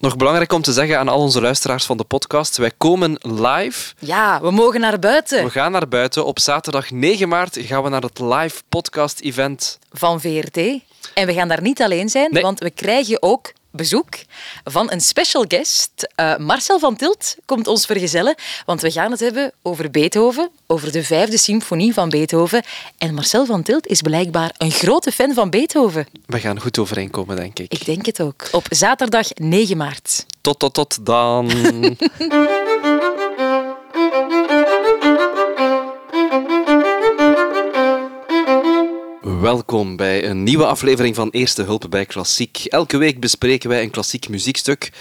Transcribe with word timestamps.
Nog 0.00 0.16
belangrijk 0.16 0.52
om 0.52 0.62
te 0.62 0.72
zeggen 0.72 0.98
aan 0.98 1.08
al 1.08 1.18
onze 1.20 1.40
luisteraars 1.40 1.84
van 1.84 1.96
de 1.96 2.04
podcast, 2.04 2.56
wij 2.56 2.70
komen 2.78 3.18
live. 3.20 3.94
Ja, 3.98 4.40
we 4.40 4.50
mogen 4.50 4.80
naar 4.80 4.98
buiten. 4.98 5.44
We 5.44 5.50
gaan 5.50 5.72
naar 5.72 5.88
buiten. 5.88 6.24
Op 6.24 6.38
zaterdag 6.38 6.90
9 6.90 7.28
maart 7.28 7.56
gaan 7.60 7.82
we 7.82 7.88
naar 7.88 8.02
het 8.02 8.18
live 8.18 8.62
podcast 8.68 9.20
event. 9.20 9.78
Van 9.92 10.20
VRT. 10.20 10.56
En 11.14 11.26
we 11.26 11.32
gaan 11.32 11.48
daar 11.48 11.62
niet 11.62 11.82
alleen 11.82 12.08
zijn, 12.08 12.32
Nee. 12.32 12.42
want 12.42 12.58
we 12.60 12.70
krijgen 12.70 13.22
ook 13.22 13.52
bezoek 13.70 14.08
van 14.64 14.90
een 14.90 15.00
special 15.00 15.44
guest. 15.48 16.08
Eh, 16.14 16.36
Marcel 16.36 16.78
van 16.78 16.96
Tilt 16.96 17.36
komt 17.44 17.66
ons 17.66 17.86
vergezellen, 17.86 18.34
want 18.66 18.80
we 18.80 18.90
gaan 18.90 19.10
het 19.10 19.20
hebben 19.20 19.52
over 19.62 19.90
Beethoven, 19.90 20.50
over 20.66 20.92
de 20.92 21.04
vijfde 21.04 21.38
symfonie 21.38 21.92
van 21.94 22.08
Beethoven. 22.08 22.62
En 22.98 23.14
Marcel 23.14 23.46
van 23.46 23.62
Tilt 23.62 23.86
is 23.86 24.00
blijkbaar 24.00 24.54
een 24.58 24.70
grote 24.70 25.12
fan 25.12 25.34
van 25.34 25.50
Beethoven. 25.50 26.06
We 26.26 26.38
gaan 26.38 26.60
goed 26.60 26.78
overeenkomen, 26.78 27.36
denk 27.36 27.58
ik. 27.58 27.72
Ik 27.72 27.84
denk 27.84 28.06
het 28.06 28.20
ook. 28.20 28.48
Op 28.52 28.66
zaterdag 28.68 29.28
9 29.34 29.76
maart. 29.76 30.26
Tot, 30.40 30.58
tot, 30.58 30.74
tot 30.74 31.06
dan. 31.06 31.50
Welkom 39.38 39.96
bij 39.96 40.28
een 40.28 40.42
nieuwe 40.42 40.66
aflevering 40.66 41.14
van 41.14 41.30
Eerste 41.30 41.62
Hulp 41.62 41.86
bij 41.90 42.06
Klassiek. 42.06 42.64
Elke 42.64 42.96
week 42.96 43.20
bespreken 43.20 43.68
wij 43.68 43.82
een 43.82 43.90
klassiek 43.90 44.28
muziekstuk 44.28 44.92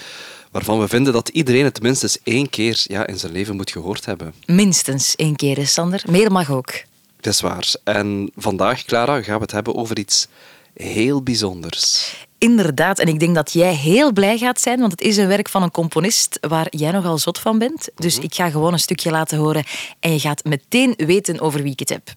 waarvan 0.51 0.79
we 0.79 0.87
vinden 0.87 1.13
dat 1.13 1.29
iedereen 1.29 1.63
het 1.63 1.81
minstens 1.81 2.17
één 2.23 2.49
keer 2.49 2.83
ja, 2.87 3.07
in 3.07 3.19
zijn 3.19 3.31
leven 3.31 3.55
moet 3.55 3.71
gehoord 3.71 4.05
hebben. 4.05 4.33
Minstens 4.45 5.15
één 5.15 5.35
keer, 5.35 5.57
hè, 5.57 5.65
Sander. 5.65 6.03
Meer 6.09 6.31
mag 6.31 6.51
ook. 6.51 6.71
Dat 7.19 7.33
is 7.33 7.41
waar. 7.41 7.73
En 7.83 8.31
vandaag, 8.35 8.83
Clara, 8.83 9.21
gaan 9.21 9.35
we 9.35 9.41
het 9.41 9.51
hebben 9.51 9.75
over 9.75 9.97
iets 9.97 10.27
heel 10.73 11.23
bijzonders. 11.23 12.13
Inderdaad, 12.37 12.99
en 12.99 13.07
ik 13.07 13.19
denk 13.19 13.35
dat 13.35 13.53
jij 13.53 13.73
heel 13.73 14.13
blij 14.13 14.37
gaat 14.37 14.61
zijn, 14.61 14.79
want 14.79 14.91
het 14.91 15.01
is 15.01 15.17
een 15.17 15.27
werk 15.27 15.49
van 15.49 15.63
een 15.63 15.71
componist 15.71 16.37
waar 16.41 16.67
jij 16.69 16.91
nogal 16.91 17.17
zot 17.17 17.39
van 17.39 17.57
bent. 17.57 17.89
Dus 17.95 18.19
ik 18.19 18.35
ga 18.35 18.49
gewoon 18.49 18.73
een 18.73 18.79
stukje 18.79 19.11
laten 19.11 19.37
horen 19.37 19.63
en 19.99 20.13
je 20.13 20.19
gaat 20.19 20.43
meteen 20.43 20.93
weten 20.97 21.39
over 21.39 21.63
wie 21.63 21.71
ik 21.71 21.79
het 21.79 21.89
heb. 21.89 22.15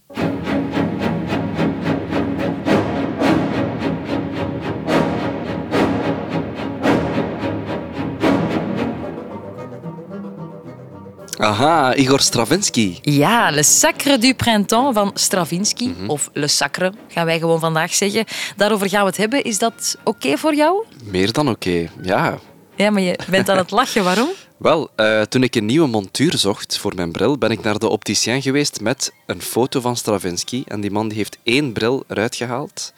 Aha, 11.43 11.95
Igor 11.95 12.21
Stravinsky. 12.21 12.99
Ja, 13.03 13.51
Le 13.51 13.63
Sacre 13.63 14.19
du 14.19 14.35
Printemps 14.35 14.95
van 14.95 15.11
Stravinsky, 15.15 15.91
of 16.07 16.31
Le 16.33 16.49
Sacre 16.49 16.93
gaan 17.09 17.25
wij 17.27 17.39
gewoon 17.39 17.61
vandaag 17.61 17.95
zeggen. 17.95 18.25
Daarover 18.57 18.89
gaan 18.89 19.01
we 19.01 19.07
het 19.07 19.17
hebben. 19.17 19.45
Is 19.45 19.59
dat 19.59 19.97
oké 20.05 20.37
voor 20.37 20.55
jou? 20.55 20.85
Meer 21.05 21.33
dan 21.33 21.49
oké, 21.49 21.89
ja. 22.03 22.39
Ja, 22.77 22.91
maar 22.91 23.03
je 23.03 23.19
bent 23.31 23.49
aan 23.49 23.57
het 23.57 23.71
lachen. 23.71 24.05
Waarom? 24.05 24.29
Wel, 24.57 24.91
eh, 24.97 25.21
toen 25.21 25.43
ik 25.43 25.55
een 25.55 25.67
nieuwe 25.67 25.89
montuur 25.89 26.39
zocht 26.39 26.79
voor 26.79 26.93
mijn 26.95 27.13
bril, 27.13 27.39
ben 27.39 27.51
ik 27.51 27.63
naar 27.63 27.79
de 27.79 27.89
opticien 27.89 28.43
geweest 28.43 28.81
met 28.81 29.13
een 29.27 29.43
foto 29.43 29.81
van 29.81 29.97
Stravinsky. 29.97 30.63
En 30.67 30.81
die 30.81 30.91
man 30.91 31.09
die 31.09 31.17
heeft 31.17 31.39
één 31.43 31.73
bril 31.73 32.05
eruit 32.09 32.37
gehaald 32.37 32.93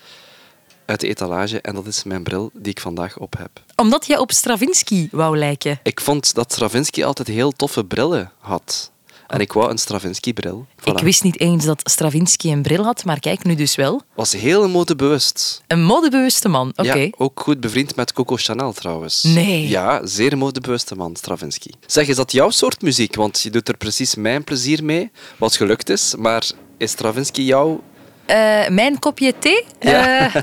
uit 0.86 1.00
de 1.00 1.08
etalage. 1.08 1.60
En 1.60 1.74
dat 1.74 1.86
is 1.86 2.04
mijn 2.04 2.22
bril 2.22 2.50
die 2.52 2.72
ik 2.72 2.80
vandaag 2.80 3.18
op 3.18 3.38
heb. 3.38 3.50
Omdat 3.76 4.06
je 4.06 4.20
op 4.20 4.32
Stravinsky 4.32 5.08
wou 5.10 5.38
lijken. 5.38 5.80
Ik 5.82 6.00
vond 6.00 6.34
dat 6.34 6.52
Stravinsky 6.52 7.04
altijd 7.04 7.28
heel 7.28 7.52
toffe 7.52 7.84
brillen 7.84 8.32
had. 8.38 8.92
En 9.26 9.40
ik 9.40 9.52
wou 9.52 9.70
een 9.70 9.78
Stravinsky-bril. 9.78 10.66
Voilà. 10.80 10.84
Ik 10.84 10.98
wist 10.98 11.22
niet 11.22 11.40
eens 11.40 11.64
dat 11.64 11.80
Stravinsky 11.84 12.50
een 12.50 12.62
bril 12.62 12.84
had, 12.84 13.04
maar 13.04 13.20
kijk, 13.20 13.44
nu 13.44 13.54
dus 13.54 13.74
wel. 13.74 14.02
Was 14.14 14.32
heel 14.32 14.68
modebewust. 14.68 15.62
Een 15.66 15.84
modebewuste 15.84 16.48
man, 16.48 16.72
oké. 16.76 16.98
Ja, 16.98 17.10
ook 17.16 17.40
goed 17.40 17.60
bevriend 17.60 17.96
met 17.96 18.12
Coco 18.12 18.36
Chanel 18.36 18.72
trouwens. 18.72 19.22
Nee. 19.22 19.68
Ja, 19.68 20.06
zeer 20.06 20.38
modebewuste 20.38 20.94
man, 20.94 21.16
Stravinsky. 21.16 21.70
Zeg, 21.86 22.08
is 22.08 22.16
dat 22.16 22.32
jouw 22.32 22.50
soort 22.50 22.82
muziek? 22.82 23.14
Want 23.14 23.40
je 23.40 23.50
doet 23.50 23.68
er 23.68 23.76
precies 23.76 24.14
mijn 24.14 24.44
plezier 24.44 24.84
mee, 24.84 25.10
wat 25.36 25.56
gelukt 25.56 25.90
is. 25.90 26.14
Maar 26.18 26.50
is 26.76 26.90
Stravinsky 26.90 27.42
jouw... 27.42 27.82
Eh, 28.26 28.68
mijn 28.68 28.98
kopje 28.98 29.34
thee? 29.38 29.64
Ja. 29.80 30.34
Eh, 30.34 30.42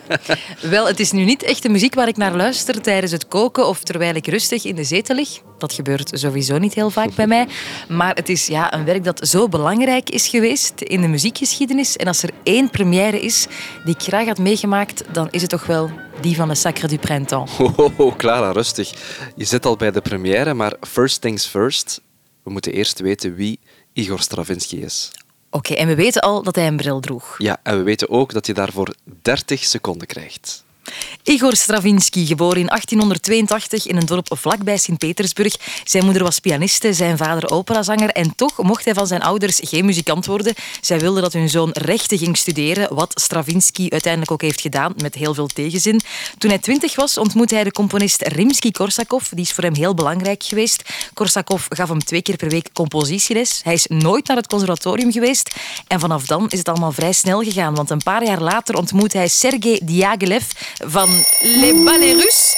wel, 0.61 0.87
het 0.87 0.99
is 0.99 1.11
nu 1.11 1.23
niet 1.23 1.43
echt 1.43 1.63
de 1.63 1.69
muziek 1.69 1.93
waar 1.93 2.07
ik 2.07 2.17
naar 2.17 2.35
luister 2.35 2.81
tijdens 2.81 3.11
het 3.11 3.27
koken 3.27 3.67
of 3.67 3.83
terwijl 3.83 4.15
ik 4.15 4.27
rustig 4.27 4.65
in 4.65 4.75
de 4.75 4.83
zetel 4.83 5.15
lig. 5.15 5.29
Dat 5.57 5.73
gebeurt 5.73 6.09
sowieso 6.13 6.57
niet 6.57 6.73
heel 6.73 6.89
vaak 6.89 7.15
bij 7.15 7.27
mij. 7.27 7.47
Maar 7.87 8.15
het 8.15 8.29
is 8.29 8.47
ja, 8.47 8.73
een 8.73 8.85
werk 8.85 9.03
dat 9.03 9.27
zo 9.27 9.47
belangrijk 9.47 10.09
is 10.09 10.27
geweest 10.27 10.81
in 10.81 11.01
de 11.01 11.07
muziekgeschiedenis. 11.07 11.95
En 11.95 12.07
als 12.07 12.23
er 12.23 12.29
één 12.43 12.69
première 12.69 13.21
is 13.21 13.47
die 13.85 13.95
ik 13.95 14.01
graag 14.01 14.25
had 14.25 14.37
meegemaakt, 14.37 15.03
dan 15.11 15.27
is 15.31 15.41
het 15.41 15.49
toch 15.49 15.65
wel 15.65 15.89
die 16.21 16.35
van 16.35 16.47
Le 16.47 16.55
Sacre 16.55 16.87
du 16.87 16.97
Printemps. 16.97 17.51
Ho, 17.51 17.73
ho, 17.97 18.13
Clara, 18.17 18.51
rustig. 18.51 18.93
Je 19.35 19.45
zit 19.45 19.65
al 19.65 19.75
bij 19.75 19.91
de 19.91 20.01
première, 20.01 20.53
maar 20.53 20.73
first 20.81 21.21
things 21.21 21.45
first. 21.45 22.01
We 22.43 22.51
moeten 22.51 22.73
eerst 22.73 22.99
weten 22.99 23.35
wie 23.35 23.59
Igor 23.93 24.19
Stravinsky 24.19 24.75
is. 24.75 25.11
Oké, 25.51 25.73
en 25.73 25.87
we 25.87 25.95
weten 25.95 26.21
al 26.21 26.43
dat 26.43 26.55
hij 26.55 26.67
een 26.67 26.75
bril 26.75 26.99
droeg. 26.99 27.35
Ja, 27.37 27.57
en 27.63 27.77
we 27.77 27.83
weten 27.83 28.09
ook 28.09 28.33
dat 28.33 28.45
je 28.45 28.53
daarvoor 28.53 28.93
30 29.21 29.63
seconden 29.63 30.07
krijgt. 30.07 30.63
Igor 31.23 31.55
Stravinsky, 31.55 32.25
geboren 32.25 32.59
in 32.59 32.67
1882 32.67 33.87
in 33.87 33.95
een 33.95 34.05
dorp 34.05 34.27
vlakbij 34.31 34.77
Sint-Petersburg. 34.77 35.55
Zijn 35.83 36.05
moeder 36.05 36.23
was 36.23 36.39
pianiste, 36.39 36.93
zijn 36.93 37.17
vader 37.17 37.49
operazanger. 37.49 38.09
En 38.09 38.35
toch 38.35 38.57
mocht 38.57 38.85
hij 38.85 38.93
van 38.93 39.07
zijn 39.07 39.21
ouders 39.21 39.59
geen 39.63 39.85
muzikant 39.85 40.25
worden. 40.25 40.53
Zij 40.81 40.99
wilden 40.99 41.21
dat 41.21 41.33
hun 41.33 41.49
zoon 41.49 41.69
rechten 41.71 42.17
ging 42.17 42.37
studeren, 42.37 42.95
wat 42.95 43.11
Stravinsky 43.15 43.87
uiteindelijk 43.89 44.31
ook 44.31 44.41
heeft 44.41 44.61
gedaan, 44.61 44.93
met 44.97 45.15
heel 45.15 45.33
veel 45.33 45.47
tegenzin. 45.47 46.01
Toen 46.37 46.49
hij 46.49 46.59
twintig 46.59 46.95
was, 46.95 47.17
ontmoette 47.17 47.55
hij 47.55 47.63
de 47.63 47.71
componist 47.71 48.21
Rimsky-Korsakov. 48.21 49.29
Die 49.29 49.45
is 49.45 49.51
voor 49.51 49.63
hem 49.63 49.75
heel 49.75 49.93
belangrijk 49.93 50.43
geweest. 50.43 50.83
Korsakov 51.13 51.65
gaf 51.69 51.89
hem 51.89 52.03
twee 52.03 52.21
keer 52.21 52.35
per 52.35 52.49
week 52.49 52.69
compositieles. 52.73 53.61
Hij 53.63 53.73
is 53.73 53.85
nooit 53.87 54.27
naar 54.27 54.37
het 54.37 54.47
conservatorium 54.47 55.11
geweest. 55.11 55.55
En 55.87 55.99
vanaf 55.99 56.25
dan 56.25 56.49
is 56.49 56.57
het 56.57 56.69
allemaal 56.69 56.91
vrij 56.91 57.13
snel 57.13 57.41
gegaan, 57.41 57.75
want 57.75 57.89
een 57.89 58.03
paar 58.03 58.23
jaar 58.23 58.41
later 58.41 58.75
ontmoet 58.75 59.13
hij 59.13 59.27
Sergei 59.27 59.79
Diaghilev 59.83 60.43
van 60.85 61.09
Les 61.39 61.83
Ballets 61.83 62.23
Russes. 62.23 62.55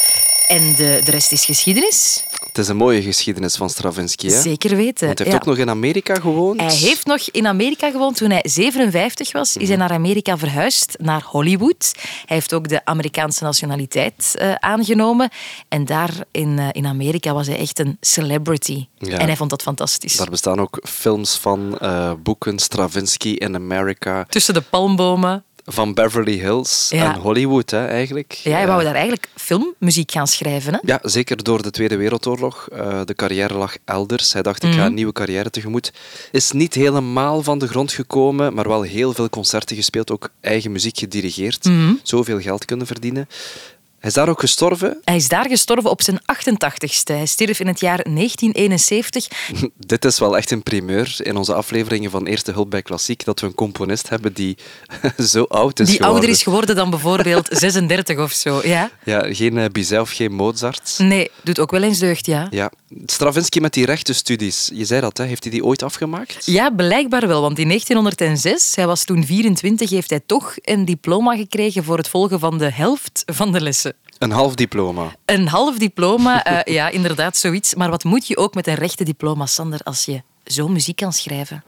En 0.48 0.76
de, 0.76 1.02
de 1.06 1.12
rest 1.12 1.32
is 1.32 1.46
geschiedenis. 1.46 2.24
Het 2.54 2.58
is 2.58 2.68
een 2.68 2.78
mooie 2.78 3.02
geschiedenis 3.02 3.56
van 3.56 3.70
Stravinsky, 3.70 4.28
hè? 4.28 4.42
Zeker 4.42 4.76
weten. 4.76 5.06
Want 5.06 5.20
hij 5.20 5.28
heeft 5.28 5.44
ja. 5.44 5.52
ook 5.52 5.58
nog 5.58 5.66
in 5.66 5.70
Amerika 5.70 6.16
gewoond. 6.16 6.60
Hij 6.60 6.76
heeft 6.76 7.06
nog 7.06 7.30
in 7.32 7.48
Amerika 7.48 7.92
gewoond. 7.92 8.18
Toen 8.18 8.30
hij 8.30 8.42
57 8.44 9.32
was, 9.32 9.58
is 9.58 9.68
hij 9.68 9.78
naar 9.78 9.92
Amerika 9.92 10.38
verhuisd, 10.38 10.96
naar 10.98 11.24
Hollywood. 11.26 11.92
Hij 12.26 12.38
heeft 12.38 12.54
ook 12.54 12.68
de 12.68 12.86
Amerikaanse 12.86 13.44
nationaliteit 13.44 14.36
eh, 14.36 14.54
aangenomen. 14.54 15.30
En 15.68 15.86
daar 15.86 16.12
in, 16.32 16.60
eh, 16.60 16.68
in 16.72 16.86
Amerika 16.86 17.34
was 17.34 17.48
hij 17.48 17.58
echt 17.58 17.80
een 17.80 17.98
celebrity. 18.02 18.88
Ja. 18.98 19.18
En 19.18 19.26
hij 19.26 19.36
vond 19.36 19.50
dat 19.50 19.62
fantastisch. 19.62 20.16
Daar 20.16 20.30
bestaan 20.30 20.60
ook 20.60 20.80
films 20.84 21.38
van, 21.38 21.78
eh, 21.78 22.14
boeken 22.24 22.60
Stravinsky 22.60 23.30
in 23.30 23.56
Amerika, 23.56 24.26
Tussen 24.30 24.54
de 24.54 24.62
palmbomen. 24.62 25.44
Van 25.66 25.94
Beverly 25.94 26.38
Hills 26.40 26.88
Ja. 26.90 27.14
en 27.14 27.20
Hollywood, 27.20 27.70
hè, 27.72 27.86
eigenlijk. 27.88 28.32
Ja, 28.32 28.66
wou 28.66 28.84
daar 28.84 28.94
eigenlijk 28.94 29.30
filmmuziek 29.36 30.12
gaan 30.12 30.28
schrijven. 30.28 30.74
Hè? 30.74 30.80
Ja, 30.82 31.00
zeker 31.02 31.44
door 31.44 31.62
de 31.62 31.72
Tweede 31.72 31.96
Wereldoorlog. 31.96 32.68
Eh, 32.72 33.02
de 33.06 33.16
carrière 33.16 33.54
lag 33.54 33.76
elders. 33.86 34.34
Hij 34.34 34.42
dacht, 34.42 34.64
ik 34.64 34.70
Mhm. 34.70 34.80
ga 34.80 34.86
een 34.86 34.94
nieuwe 34.94 35.12
carrière 35.12 35.50
tegemoet. 35.50 35.92
Is 36.32 36.52
niet 36.52 36.74
helemaal 36.74 37.44
van 37.44 37.60
de 37.60 37.68
grond 37.68 37.92
gekomen, 37.92 38.54
maar 38.54 38.68
wel 38.68 38.82
heel 38.82 39.14
veel 39.14 39.30
concerten 39.30 39.76
gespeeld, 39.76 40.12
ook 40.12 40.30
eigen 40.42 40.72
muziek 40.72 40.98
gedirigeerd. 40.98 41.64
Mhm. 41.66 41.94
Zoveel 42.04 42.40
geld 42.42 42.66
kunnen 42.66 42.88
verdienen. 42.88 43.28
Hij 44.04 44.12
is 44.12 44.18
daar 44.18 44.30
ook 44.30 44.40
gestorven. 44.40 44.98
Hij 45.04 45.16
is 45.16 45.28
daar 45.28 45.48
gestorven 45.48 45.90
op 45.90 46.02
zijn 46.02 46.20
88ste. 46.22 47.04
Hij 47.04 47.26
stierf 47.26 47.60
in 47.60 47.68
het 47.68 47.80
jaar 47.80 48.04
1971. 48.04 49.28
Dit 49.78 50.06
is 50.06 50.20
wel 50.20 50.38
echt 50.38 50.52
een 50.52 50.64
primeur 50.64 51.16
in 51.18 51.36
onze 51.36 51.54
afleveringen 51.54 52.12
van 52.12 52.26
Eerste 52.26 52.52
Hulp 52.52 52.70
bij 52.70 52.82
Klassiek, 52.82 53.26
dat 53.26 53.40
we 53.40 53.48
een 53.48 53.54
componist 53.56 54.10
hebben 54.10 54.34
die 54.34 54.58
zo 55.32 55.44
oud 55.44 55.80
is 55.80 55.86
Die 55.88 55.96
geworden. 55.96 56.16
ouder 56.16 56.30
is 56.30 56.44
geworden 56.44 56.76
dan 56.76 56.90
bijvoorbeeld 56.90 57.48
36 57.60 58.18
of 58.18 58.32
zo. 58.32 58.62
Ja? 58.64 58.90
Ja, 59.04 59.34
geen 59.34 59.58
uh, 59.58 59.66
Bizet 59.72 60.00
of 60.00 60.12
geen 60.12 60.34
Mozart. 60.34 60.96
Nee, 60.98 61.32
doet 61.44 61.60
ook 61.60 61.72
wel 61.72 61.84
eens 61.84 62.00
deugd, 62.00 62.26
ja. 62.26 62.48
Ja. 62.50 62.72
Stravinsky 63.06 63.60
met 63.60 63.74
die 63.74 63.86
rechtenstudies, 63.86 64.70
je 64.74 64.86
zei 64.86 65.02
dat, 65.02 65.18
hè? 65.18 65.24
heeft 65.24 65.44
hij 65.44 65.52
die 65.52 65.66
ooit 65.66 65.84
afgemaakt? 65.84 66.46
Ja, 66.46 66.70
blijkbaar 66.70 67.28
wel. 67.28 67.42
Want 67.42 67.60
in 67.60 67.68
1906, 67.68 68.76
hij 68.76 68.88
was 68.88 69.04
toen 69.04 69.26
24, 69.26 69.90
heeft 69.90 70.10
hij 70.10 70.22
toch 70.26 70.56
een 70.62 70.86
diploma 70.86 71.36
gekregen 71.36 71.84
voor 71.84 71.98
het 71.98 72.08
volgen 72.08 72.40
van 72.40 72.58
de 72.58 72.72
helft 72.72 73.24
van 73.26 73.52
de 73.52 73.62
lessen. 73.62 73.94
Een 74.18 74.32
half 74.32 74.56
diploma. 74.56 75.16
Een 75.26 75.48
half 75.48 75.78
diploma, 75.78 76.44
eh, 76.46 76.74
ja, 76.74 76.90
inderdaad, 76.90 77.38
zoiets. 77.38 77.76
Maar 77.76 77.90
wat 77.90 78.04
moet 78.04 78.28
je 78.28 78.38
ook 78.38 78.54
met 78.54 78.68
een 78.68 78.76
rechte 78.76 79.04
diploma, 79.04 79.46
Sander, 79.46 79.80
als 79.84 80.06
je 80.06 80.22
zo 80.46 80.68
muziek 80.68 80.96
kan 80.96 81.14
schrijven? 81.14 81.64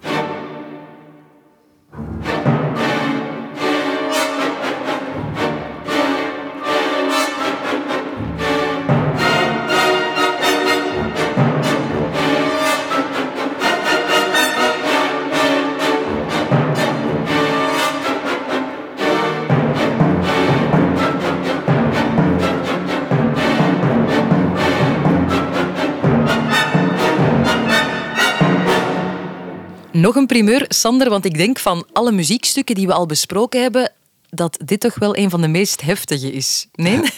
Nog 30.06 30.16
een 30.16 30.26
primeur, 30.26 30.66
Sander, 30.68 31.10
want 31.10 31.26
ik 31.26 31.38
denk 31.38 31.60
van 31.60 31.88
alle 31.94 32.12
muziekstukken 32.12 32.76
die 32.76 32.88
we 32.88 32.94
al 32.94 33.06
besproken 33.06 33.62
hebben, 33.62 33.92
dat 34.30 34.58
dit 34.66 34.80
toch 34.80 34.96
wel 34.96 35.18
een 35.18 35.30
van 35.30 35.42
de 35.42 35.48
meest 35.48 35.82
heftige 35.82 36.32
is. 36.32 36.68
Nee? 36.74 37.00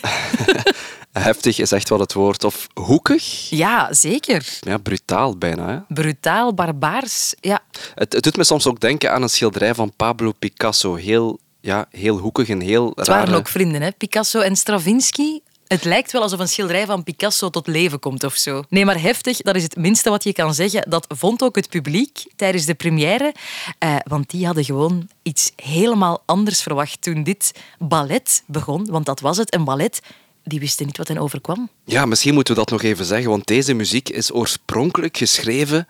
Heftig 1.11 1.59
is 1.59 1.71
echt 1.71 1.89
wel 1.89 1.99
het 1.99 2.13
woord. 2.13 2.43
Of 2.43 2.67
hoekig? 2.73 3.49
Ja, 3.49 3.93
zeker. 3.93 4.59
Ja, 4.59 4.77
brutaal 4.77 5.37
bijna. 5.37 5.69
Hè? 5.69 5.93
Brutaal, 5.93 6.53
barbaars. 6.53 7.33
Ja. 7.39 7.59
Het, 7.95 8.13
het 8.13 8.23
doet 8.23 8.37
me 8.37 8.43
soms 8.43 8.67
ook 8.67 8.79
denken 8.79 9.11
aan 9.11 9.21
een 9.21 9.29
schilderij 9.29 9.75
van 9.75 9.93
Pablo 9.95 10.31
Picasso. 10.39 10.95
Heel, 10.95 11.39
ja, 11.61 11.87
heel 11.91 12.17
hoekig 12.17 12.49
en 12.49 12.61
heel 12.61 12.91
Het 12.95 13.07
rare... 13.07 13.19
waren 13.19 13.39
ook 13.39 13.47
vrienden, 13.47 13.81
hè? 13.81 13.91
Picasso 13.91 14.39
en 14.39 14.55
Stravinsky. 14.55 15.39
Het 15.67 15.83
lijkt 15.83 16.11
wel 16.11 16.21
alsof 16.21 16.39
een 16.39 16.47
schilderij 16.47 16.85
van 16.85 17.03
Picasso 17.03 17.49
tot 17.49 17.67
leven 17.67 17.99
komt 17.99 18.23
of 18.23 18.35
zo. 18.35 18.63
Nee, 18.69 18.85
maar 18.85 19.01
heftig, 19.01 19.37
dat 19.37 19.55
is 19.55 19.63
het 19.63 19.75
minste 19.75 20.09
wat 20.09 20.23
je 20.23 20.33
kan 20.33 20.53
zeggen. 20.53 20.89
Dat 20.89 21.05
vond 21.09 21.43
ook 21.43 21.55
het 21.55 21.69
publiek 21.69 22.25
tijdens 22.35 22.65
de 22.65 22.73
première. 22.73 23.33
Eh, 23.79 23.95
want 24.03 24.29
die 24.29 24.45
hadden 24.45 24.63
gewoon 24.63 25.09
iets 25.21 25.51
helemaal 25.55 26.23
anders 26.25 26.61
verwacht 26.61 27.01
toen 27.01 27.23
dit 27.23 27.51
ballet 27.79 28.43
begon. 28.45 28.85
Want 28.85 29.05
dat 29.05 29.19
was 29.19 29.37
het, 29.37 29.53
een 29.53 29.63
ballet. 29.63 30.01
Die 30.43 30.59
wisten 30.59 30.85
niet 30.85 30.97
wat 30.97 31.07
hen 31.07 31.17
overkwam. 31.17 31.69
Ja, 31.85 32.05
misschien 32.05 32.33
moeten 32.33 32.53
we 32.53 32.59
dat 32.59 32.69
nog 32.69 32.83
even 32.83 33.05
zeggen, 33.05 33.29
want 33.29 33.47
deze 33.47 33.73
muziek 33.73 34.09
is 34.09 34.33
oorspronkelijk 34.33 35.17
geschreven... 35.17 35.87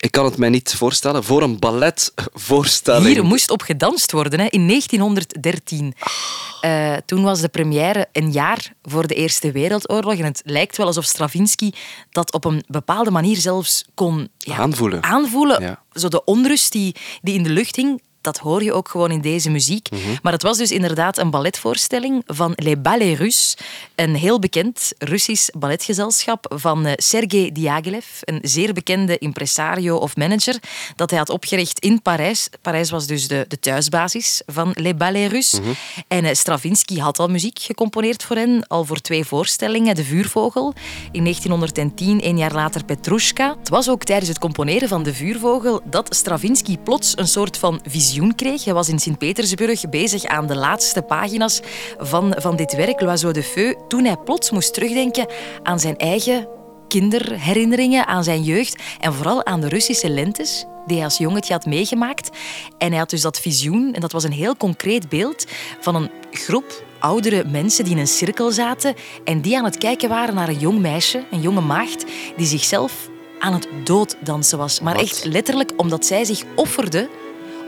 Ik 0.00 0.10
kan 0.10 0.24
het 0.24 0.36
mij 0.36 0.48
niet 0.48 0.74
voorstellen. 0.74 1.24
Voor 1.24 1.42
een 1.42 1.58
balletvoorstelling. 1.58 3.06
Hier 3.06 3.24
moest 3.24 3.50
op 3.50 3.62
gedanst 3.62 4.12
worden 4.12 4.40
hè, 4.40 4.46
in 4.46 4.66
1913. 4.66 5.94
Eh, 6.60 6.96
toen 7.06 7.22
was 7.22 7.40
de 7.40 7.48
première 7.48 8.08
een 8.12 8.32
jaar 8.32 8.72
voor 8.82 9.06
de 9.06 9.14
Eerste 9.14 9.52
Wereldoorlog. 9.52 10.14
En 10.14 10.24
het 10.24 10.42
lijkt 10.44 10.76
wel 10.76 10.86
alsof 10.86 11.04
Stravinsky 11.04 11.70
dat 12.10 12.32
op 12.32 12.44
een 12.44 12.64
bepaalde 12.66 13.10
manier 13.10 13.36
zelfs 13.36 13.84
kon 13.94 14.28
ja, 14.38 14.56
Aanvoelen. 14.56 15.02
aanvoelen. 15.02 15.62
Ja. 15.62 15.82
Zo 15.92 16.08
de 16.08 16.24
onrust 16.24 16.72
die, 16.72 16.96
die 17.22 17.34
in 17.34 17.42
de 17.42 17.50
lucht 17.50 17.76
hing. 17.76 18.02
Dat 18.20 18.38
hoor 18.38 18.62
je 18.62 18.72
ook 18.72 18.88
gewoon 18.88 19.10
in 19.10 19.20
deze 19.20 19.50
muziek. 19.50 19.88
Maar 20.22 20.32
het 20.32 20.42
was 20.42 20.58
dus 20.58 20.70
inderdaad 20.70 21.18
een 21.18 21.30
balletvoorstelling 21.30 22.22
van 22.26 22.52
Les 22.56 22.80
Ballets 22.80 23.18
Russes. 23.18 23.56
Een 23.94 24.14
heel 24.14 24.38
bekend 24.38 24.92
Russisch 24.98 25.48
balletgezelschap 25.58 26.52
van 26.54 26.86
eh, 26.86 26.92
Sergei 26.96 27.52
Diaghilev. 27.52 28.06
Een 28.20 28.38
zeer 28.42 28.72
bekende 28.72 29.18
impresario 29.18 29.96
of 29.96 30.16
manager 30.16 30.58
dat 30.96 31.10
hij 31.10 31.18
had 31.18 31.28
opgericht 31.28 31.78
in 31.78 32.02
Parijs. 32.02 32.48
Parijs 32.62 32.90
was 32.90 33.06
dus 33.06 33.28
de, 33.28 33.44
de 33.48 33.58
thuisbasis 33.58 34.42
van 34.46 34.70
Les 34.74 34.96
Ballets 34.96 35.32
Russes. 35.32 35.60
En 36.08 36.24
eh, 36.24 36.34
Stravinsky 36.34 36.98
had 36.98 37.18
al 37.18 37.28
muziek 37.28 37.58
gecomponeerd 37.58 38.22
voor 38.22 38.36
hen, 38.36 38.66
al 38.66 38.84
voor 38.84 39.00
twee 39.00 39.24
voorstellingen. 39.24 39.94
De 39.94 40.04
Vuurvogel 40.04 40.74
in 41.12 41.22
1910, 41.22 42.26
een 42.26 42.38
jaar 42.38 42.52
later 42.52 42.84
Petrushka. 42.84 43.56
Het 43.58 43.68
was 43.68 43.88
ook 43.88 44.04
tijdens 44.04 44.28
het 44.28 44.38
componeren 44.38 44.88
van 44.88 45.02
De 45.02 45.14
Vuurvogel 45.14 45.80
dat 45.84 46.14
Stravinsky 46.14 46.78
plots 46.78 47.12
een 47.16 47.28
soort 47.28 47.56
van 47.56 47.80
visioen 48.10 48.34
kreeg. 48.34 48.64
Hij 48.64 48.74
was 48.74 48.88
in 48.88 48.98
Sint-Petersburg 48.98 49.88
bezig 49.88 50.24
aan 50.24 50.46
de 50.46 50.56
laatste 50.56 51.02
pagina's 51.02 51.60
van, 51.98 52.34
van 52.38 52.56
dit 52.56 52.74
werk, 52.74 53.00
L'Oiseau 53.00 53.32
de 53.32 53.42
Feu, 53.42 53.74
toen 53.88 54.04
hij 54.04 54.16
plots 54.16 54.50
moest 54.50 54.74
terugdenken 54.74 55.26
aan 55.62 55.80
zijn 55.80 55.96
eigen 55.96 56.48
kinderherinneringen, 56.88 58.06
aan 58.06 58.24
zijn 58.24 58.42
jeugd 58.42 58.82
en 59.00 59.14
vooral 59.14 59.46
aan 59.46 59.60
de 59.60 59.68
Russische 59.68 60.10
lentes 60.10 60.64
die 60.86 60.96
hij 60.96 61.04
als 61.04 61.18
jongetje 61.18 61.52
had 61.52 61.66
meegemaakt. 61.66 62.30
En 62.78 62.88
hij 62.88 62.98
had 62.98 63.10
dus 63.10 63.20
dat 63.20 63.40
visioen, 63.40 63.94
en 63.94 64.00
dat 64.00 64.12
was 64.12 64.24
een 64.24 64.32
heel 64.32 64.56
concreet 64.56 65.08
beeld 65.08 65.44
van 65.80 65.94
een 65.94 66.10
groep 66.30 66.84
oudere 66.98 67.44
mensen 67.44 67.84
die 67.84 67.92
in 67.92 68.00
een 68.00 68.06
cirkel 68.06 68.50
zaten 68.50 68.94
en 69.24 69.40
die 69.40 69.58
aan 69.58 69.64
het 69.64 69.78
kijken 69.78 70.08
waren 70.08 70.34
naar 70.34 70.48
een 70.48 70.58
jong 70.58 70.78
meisje, 70.78 71.24
een 71.30 71.40
jonge 71.40 71.60
maagd, 71.60 72.04
die 72.36 72.46
zichzelf 72.46 73.08
aan 73.38 73.52
het 73.52 73.68
dooddansen 73.84 74.58
was. 74.58 74.80
Maar 74.80 74.94
Wat? 74.94 75.02
echt 75.02 75.24
letterlijk 75.24 75.72
omdat 75.76 76.06
zij 76.06 76.24
zich 76.24 76.42
offerde 76.56 77.08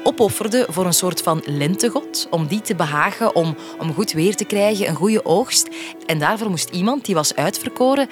opofferde 0.03 0.67
voor 0.71 0.87
een 0.87 0.93
soort 0.93 1.23
van 1.23 1.43
lentegod, 1.47 2.27
om 2.31 2.47
die 2.47 2.61
te 2.61 2.75
behagen, 2.75 3.35
om, 3.35 3.57
om 3.79 3.95
goed 3.95 4.13
weer 4.13 4.37
te 4.37 4.45
krijgen, 4.45 4.89
een 4.89 4.95
goede 4.95 5.25
oogst. 5.25 5.69
En 6.07 6.19
daarvoor 6.19 6.51
moest 6.51 6.71
iemand 6.71 7.05
die 7.05 7.15
was 7.15 7.35
uitverkoren 7.35 8.09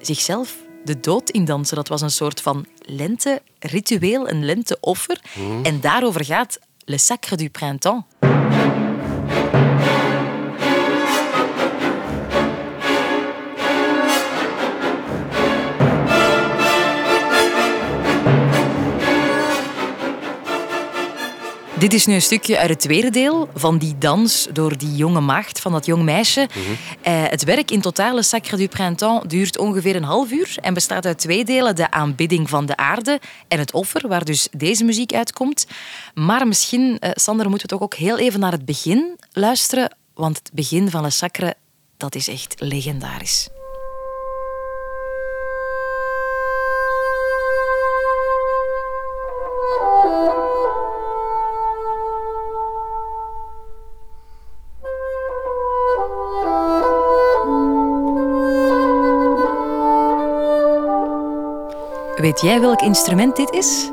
zichzelf 0.00 0.56
de 0.84 1.00
dood 1.00 1.30
indansen. 1.30 1.76
Dat 1.76 1.88
was 1.88 2.00
een 2.00 2.10
soort 2.10 2.40
van 2.40 2.66
lente-ritueel, 2.78 4.28
een 4.28 4.44
lenteoffer. 4.44 5.20
En 5.62 5.80
daarover 5.80 6.24
gaat 6.24 6.58
Le 6.84 6.98
Sacre 6.98 7.36
du 7.36 7.48
Printemps. 7.48 8.04
Dit 21.78 21.92
is 21.92 22.06
nu 22.06 22.14
een 22.14 22.22
stukje 22.22 22.58
uit 22.58 22.68
het 22.68 22.80
tweede 22.80 23.10
deel 23.10 23.48
van 23.54 23.78
die 23.78 23.98
dans 23.98 24.48
door 24.52 24.78
die 24.78 24.94
jonge 24.94 25.20
maagd, 25.20 25.60
van 25.60 25.72
dat 25.72 25.86
jong 25.86 26.02
meisje. 26.02 26.48
Eh, 27.02 27.22
het 27.24 27.44
werk 27.44 27.70
in 27.70 27.80
totaal, 27.80 28.14
Le 28.14 28.22
Sacre 28.22 28.56
du 28.56 28.68
Printemps, 28.68 29.26
duurt 29.26 29.58
ongeveer 29.58 29.96
een 29.96 30.02
half 30.02 30.30
uur 30.30 30.54
en 30.60 30.74
bestaat 30.74 31.06
uit 31.06 31.18
twee 31.18 31.44
delen. 31.44 31.76
De 31.76 31.90
aanbidding 31.90 32.48
van 32.48 32.66
de 32.66 32.76
aarde 32.76 33.20
en 33.48 33.58
het 33.58 33.72
offer, 33.72 34.08
waar 34.08 34.24
dus 34.24 34.48
deze 34.50 34.84
muziek 34.84 35.12
uitkomt. 35.12 35.66
Maar 36.14 36.46
misschien, 36.46 36.98
eh, 36.98 37.10
Sander, 37.14 37.48
moeten 37.48 37.68
we 37.68 37.74
toch 37.74 37.82
ook 37.82 37.94
heel 37.94 38.18
even 38.18 38.40
naar 38.40 38.52
het 38.52 38.64
begin 38.64 39.18
luisteren, 39.32 39.96
want 40.14 40.36
het 40.36 40.50
begin 40.52 40.90
van 40.90 41.02
Le 41.02 41.10
Sacre, 41.10 41.54
dat 41.96 42.14
is 42.14 42.28
echt 42.28 42.54
legendarisch. 42.58 43.48
Weet 62.28 62.40
jij 62.40 62.60
welk 62.60 62.80
instrument 62.80 63.36
dit 63.36 63.50
is? 63.52 63.90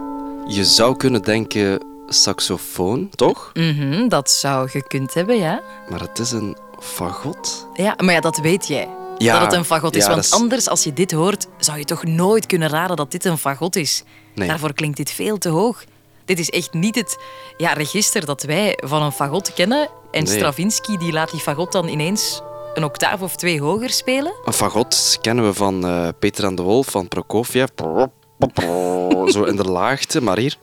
Je 0.47 0.65
zou 0.65 0.95
kunnen 0.95 1.21
denken 1.21 1.85
saxofoon, 2.07 3.09
toch? 3.09 3.51
Mhm, 3.53 4.07
dat 4.07 4.29
zou 4.29 4.69
gekund 4.69 5.13
hebben, 5.13 5.37
ja. 5.37 5.61
Maar 5.89 5.99
het 5.99 6.19
is 6.19 6.31
een 6.31 6.57
fagot. 6.79 7.67
Ja, 7.73 7.93
maar 8.03 8.13
ja, 8.13 8.19
dat 8.19 8.37
weet 8.37 8.67
jij. 8.67 8.87
Ja, 9.17 9.33
dat 9.33 9.41
het 9.47 9.53
een 9.53 9.65
fagot 9.65 9.95
is. 9.95 10.03
ja, 10.03 10.09
want 10.09 10.23
is- 10.23 10.31
anders, 10.31 10.69
als 10.69 10.83
je 10.83 10.93
dit 10.93 11.11
hoort, 11.11 11.47
zou 11.57 11.77
je 11.77 11.83
toch 11.85 12.03
nooit 12.03 12.45
kunnen 12.45 12.69
raden 12.69 12.95
dat 12.95 13.11
dit 13.11 13.25
een 13.25 13.38
fagot 13.38 13.75
is. 13.75 14.03
Nee. 14.33 14.48
Daarvoor 14.48 14.74
klinkt 14.74 14.98
dit 14.98 15.12
veel 15.12 15.38
te 15.38 15.50
hoog. 15.50 15.83
Dit 16.25 16.39
is 16.39 16.50
echt 16.50 16.74
niet 16.74 16.95
het 16.95 17.17
ja, 17.57 17.74
register 17.74 18.25
dat 18.25 18.43
wij 18.43 18.77
van 18.83 19.01
een 19.01 19.12
fagot 19.12 19.53
kennen. 19.53 19.89
En 20.12 20.24
Nee. 20.24 20.33
Stravinsky 20.36 20.98
die 20.98 21.12
laat 21.12 21.31
die 21.31 21.39
fagot 21.39 21.71
dan 21.71 21.88
ineens 21.88 22.41
een 22.74 22.83
octaaf 22.83 23.21
of 23.21 23.36
twee 23.36 23.62
hoger 23.62 23.89
spelen. 23.89 24.33
Een 24.45 24.53
fagot 24.53 25.17
kennen 25.21 25.45
we 25.45 25.53
van 25.53 25.86
eh, 25.86 26.07
Peter 26.19 26.43
en 26.43 26.55
de 26.55 26.62
Wolf, 26.62 26.88
van 26.88 27.07
Prokofjev. 27.07 27.67
Zo 29.27 29.44
in 29.44 29.56
de 29.56 29.63
laagte, 29.63 30.22
maar 30.22 30.38
hier 30.38 30.58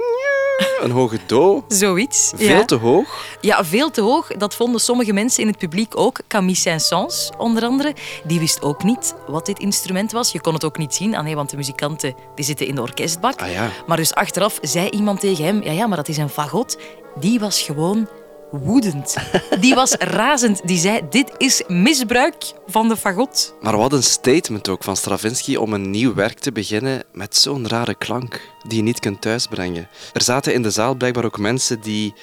een 0.83 0.91
hoge 0.91 1.19
do. 1.27 1.65
Zoiets. 1.69 2.33
Veel 2.37 2.49
ja. 2.49 2.65
te 2.65 2.75
hoog. 2.75 3.37
Ja, 3.41 3.65
veel 3.65 3.91
te 3.91 4.01
hoog. 4.01 4.27
Dat 4.27 4.55
vonden 4.55 4.81
sommige 4.81 5.13
mensen 5.13 5.43
in 5.43 5.49
het 5.49 5.59
publiek 5.59 5.97
ook. 5.97 6.21
Camille 6.29 6.57
Saint-Saëns, 6.57 7.31
onder 7.39 7.65
andere. 7.65 7.95
Die 8.25 8.39
wist 8.39 8.63
ook 8.63 8.83
niet 8.83 9.15
wat 9.27 9.47
dit 9.47 9.59
instrument 9.59 10.13
was. 10.13 10.33
Je 10.33 10.41
kon 10.41 10.55
het 10.55 10.65
ook 10.65 10.79
niet 10.79 10.95
zien, 10.95 11.15
ah 11.15 11.25
nee, 11.25 11.35
want 11.35 11.51
de 11.51 11.57
muzikanten 11.57 12.15
die 12.35 12.45
zitten 12.45 12.67
in 12.67 12.75
de 12.75 12.83
orkestbak. 12.83 13.41
Ah 13.41 13.53
ja. 13.53 13.71
Maar 13.87 13.97
dus 13.97 14.15
achteraf 14.15 14.59
zei 14.63 14.89
iemand 14.89 15.21
tegen 15.21 15.45
hem... 15.45 15.63
Ja, 15.63 15.73
ja, 15.73 15.87
maar 15.87 15.97
dat 15.97 16.09
is 16.09 16.17
een 16.17 16.29
fagot. 16.29 16.79
Die 17.19 17.41
was 17.41 17.61
gewoon 17.61 18.09
woedend. 18.53 19.17
Die 19.61 19.75
was 19.75 19.93
razend. 19.93 20.61
Die 20.65 20.79
zei, 20.79 21.01
dit 21.11 21.33
is 21.37 21.63
misbruik 21.67 22.53
van 22.67 22.89
de 22.89 22.97
fagot. 22.97 23.55
Maar 23.61 23.77
wat 23.77 23.93
een 23.93 24.03
statement 24.03 24.69
ook 24.69 24.85
van 24.85 24.97
Stravinsky 24.97 25.57
om 25.57 25.73
een 25.73 25.91
nieuw 25.91 26.15
werk 26.15 26.39
te 26.39 26.53
beginnen 26.53 27.03
met 27.13 27.37
zo'n 27.37 27.69
rare 27.69 27.95
klank 27.95 28.41
die 28.69 28.77
je 28.77 28.83
niet 28.83 29.01
kunt 29.01 29.21
thuisbrengen. 29.21 29.89
Er 30.13 30.23
zaten 30.23 30.55
in 30.55 30.63
de 30.63 30.71
zaal 30.71 30.95
blijkbaar 30.95 31.25
ook 31.25 31.39
mensen 31.39 31.81
die 31.81 32.15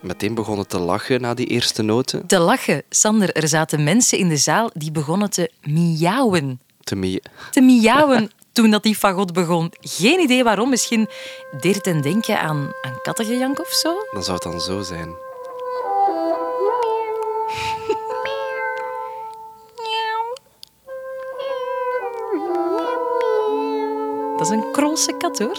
meteen 0.00 0.34
begonnen 0.34 0.66
te 0.66 0.78
lachen 0.78 1.20
na 1.20 1.34
die 1.34 1.46
eerste 1.46 1.82
noten. 1.82 2.26
Te 2.26 2.38
lachen. 2.38 2.82
Sander, 2.88 3.32
er 3.32 3.48
zaten 3.48 3.84
mensen 3.84 4.18
in 4.18 4.28
de 4.28 4.36
zaal 4.36 4.70
die 4.74 4.90
begonnen 4.90 5.30
te 5.30 5.50
miauwen. 5.62 6.60
Te 6.84 7.20
te 7.50 7.60
miauwen 7.60 8.30
toen 8.52 8.70
dat 8.70 8.82
die 8.82 8.94
fagot 8.94 9.32
begon. 9.32 9.72
Geen 9.80 10.20
idee 10.20 10.44
waarom. 10.44 10.70
Misschien 10.70 11.08
deed 11.60 11.74
het 11.74 11.84
hen 11.84 12.00
denken 12.00 12.40
aan, 12.40 12.70
aan 12.82 12.98
kattengejank 13.02 13.60
of 13.60 13.72
zo. 13.72 13.94
Dan 14.12 14.22
zou 14.22 14.34
het 14.34 14.42
dan 14.42 14.60
zo 14.60 14.82
zijn. 14.82 15.29
Dat 24.40 24.50
is 24.50 24.56
een 24.56 24.70
krolse 24.72 25.14
kat, 25.18 25.38
hoor. 25.38 25.58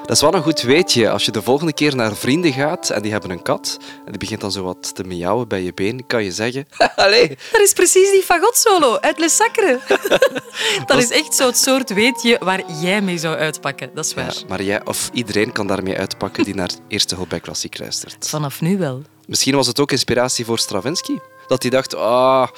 Dat 0.00 0.16
is 0.16 0.20
wel 0.20 0.34
een 0.34 0.42
goed 0.42 0.60
weetje. 0.60 1.10
Als 1.10 1.24
je 1.24 1.30
de 1.32 1.42
volgende 1.42 1.72
keer 1.72 1.96
naar 1.96 2.16
vrienden 2.16 2.52
gaat 2.52 2.90
en 2.90 3.02
die 3.02 3.12
hebben 3.12 3.30
een 3.30 3.42
kat 3.42 3.78
en 4.04 4.10
die 4.10 4.18
begint 4.18 4.40
dan 4.40 4.52
zo 4.52 4.62
wat 4.62 4.94
te 4.94 5.04
miauwen 5.04 5.48
bij 5.48 5.62
je 5.62 5.74
been, 5.74 6.06
kan 6.06 6.24
je 6.24 6.32
zeggen... 6.32 6.66
Allee, 6.96 7.28
Dat 7.52 7.60
is 7.60 7.72
precies 7.72 8.10
die 8.10 8.22
fagotsolo 8.22 8.98
uit 8.98 9.18
Le 9.18 9.28
Sacre. 9.28 9.78
dat 10.86 10.98
is 10.98 11.10
echt 11.10 11.34
zo'n 11.34 11.54
soort 11.54 11.92
weetje 11.92 12.36
waar 12.40 12.62
jij 12.80 13.00
mee 13.00 13.18
zou 13.18 13.36
uitpakken. 13.36 13.90
Dat 13.94 14.04
is 14.04 14.14
waar. 14.14 14.34
ja, 14.34 14.46
maar 14.48 14.62
jij 14.62 14.84
of 14.86 15.10
iedereen 15.12 15.52
kan 15.52 15.66
daarmee 15.66 15.98
uitpakken 15.98 16.44
die 16.44 16.54
naar 16.54 16.70
Eerste 16.88 17.14
Hulp 17.14 17.28
bij 17.28 17.40
Klassiek 17.40 17.78
luistert. 17.78 18.28
Vanaf 18.28 18.60
nu 18.60 18.78
wel. 18.78 19.02
Misschien 19.26 19.54
was 19.54 19.66
het 19.66 19.80
ook 19.80 19.92
inspiratie 19.92 20.44
voor 20.44 20.58
Stravinsky. 20.58 21.18
Dat 21.50 21.62
hij 21.62 21.70
dacht, 21.70 21.94
ah, 21.94 22.48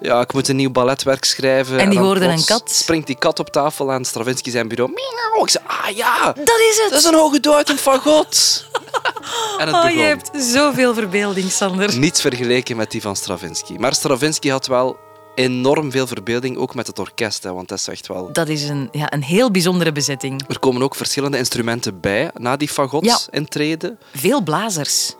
ja, 0.00 0.20
ik 0.20 0.32
moet 0.32 0.48
een 0.48 0.56
nieuw 0.56 0.70
balletwerk 0.70 1.24
schrijven. 1.24 1.78
En 1.78 1.90
die 1.90 1.98
hoorde 1.98 2.24
een 2.26 2.44
kat. 2.44 2.70
springt 2.70 3.06
die 3.06 3.16
kat 3.18 3.38
op 3.38 3.50
tafel 3.50 3.92
aan 3.92 4.04
Stravinsky 4.04 4.50
zijn 4.50 4.68
bureau. 4.68 4.92
Miauw. 4.92 5.44
Ik 5.44 5.50
zei, 5.50 5.64
ah 5.66 5.96
ja, 5.96 6.32
Dat 6.32 6.60
is 6.70 6.78
het! 6.82 6.90
dat 6.90 6.98
is 6.98 7.04
een 7.04 7.14
hoge 7.14 7.54
uit 7.54 7.68
een 7.68 7.78
fagot. 7.78 8.64
en 9.58 9.66
het 9.66 9.74
Oh, 9.76 9.82
begon. 9.82 9.98
je 9.98 10.02
hebt 10.04 10.30
zoveel 10.34 10.94
verbeelding, 10.94 11.50
Sander. 11.50 11.98
Niets 11.98 12.20
vergeleken 12.20 12.76
met 12.76 12.90
die 12.90 13.00
van 13.02 13.16
Stravinsky. 13.16 13.74
Maar 13.76 13.94
Stravinsky 13.94 14.48
had 14.48 14.66
wel 14.66 14.96
enorm 15.34 15.90
veel 15.90 16.06
verbeelding, 16.06 16.56
ook 16.56 16.74
met 16.74 16.86
het 16.86 16.98
orkest. 16.98 17.42
Hè, 17.42 17.52
want 17.52 17.68
dat 17.68 17.78
is 17.78 17.88
echt 17.88 18.06
wel... 18.06 18.32
Dat 18.32 18.48
is 18.48 18.68
een, 18.68 18.88
ja, 18.92 19.12
een 19.12 19.22
heel 19.22 19.50
bijzondere 19.50 19.92
bezetting. 19.92 20.42
Er 20.48 20.58
komen 20.58 20.82
ook 20.82 20.94
verschillende 20.94 21.38
instrumenten 21.38 22.00
bij 22.00 22.30
na 22.34 22.56
die 22.56 22.68
fagot 22.68 23.04
Ja. 23.04 23.18
intreden. 23.30 23.98
Veel 24.14 24.42
blazers. 24.42 25.14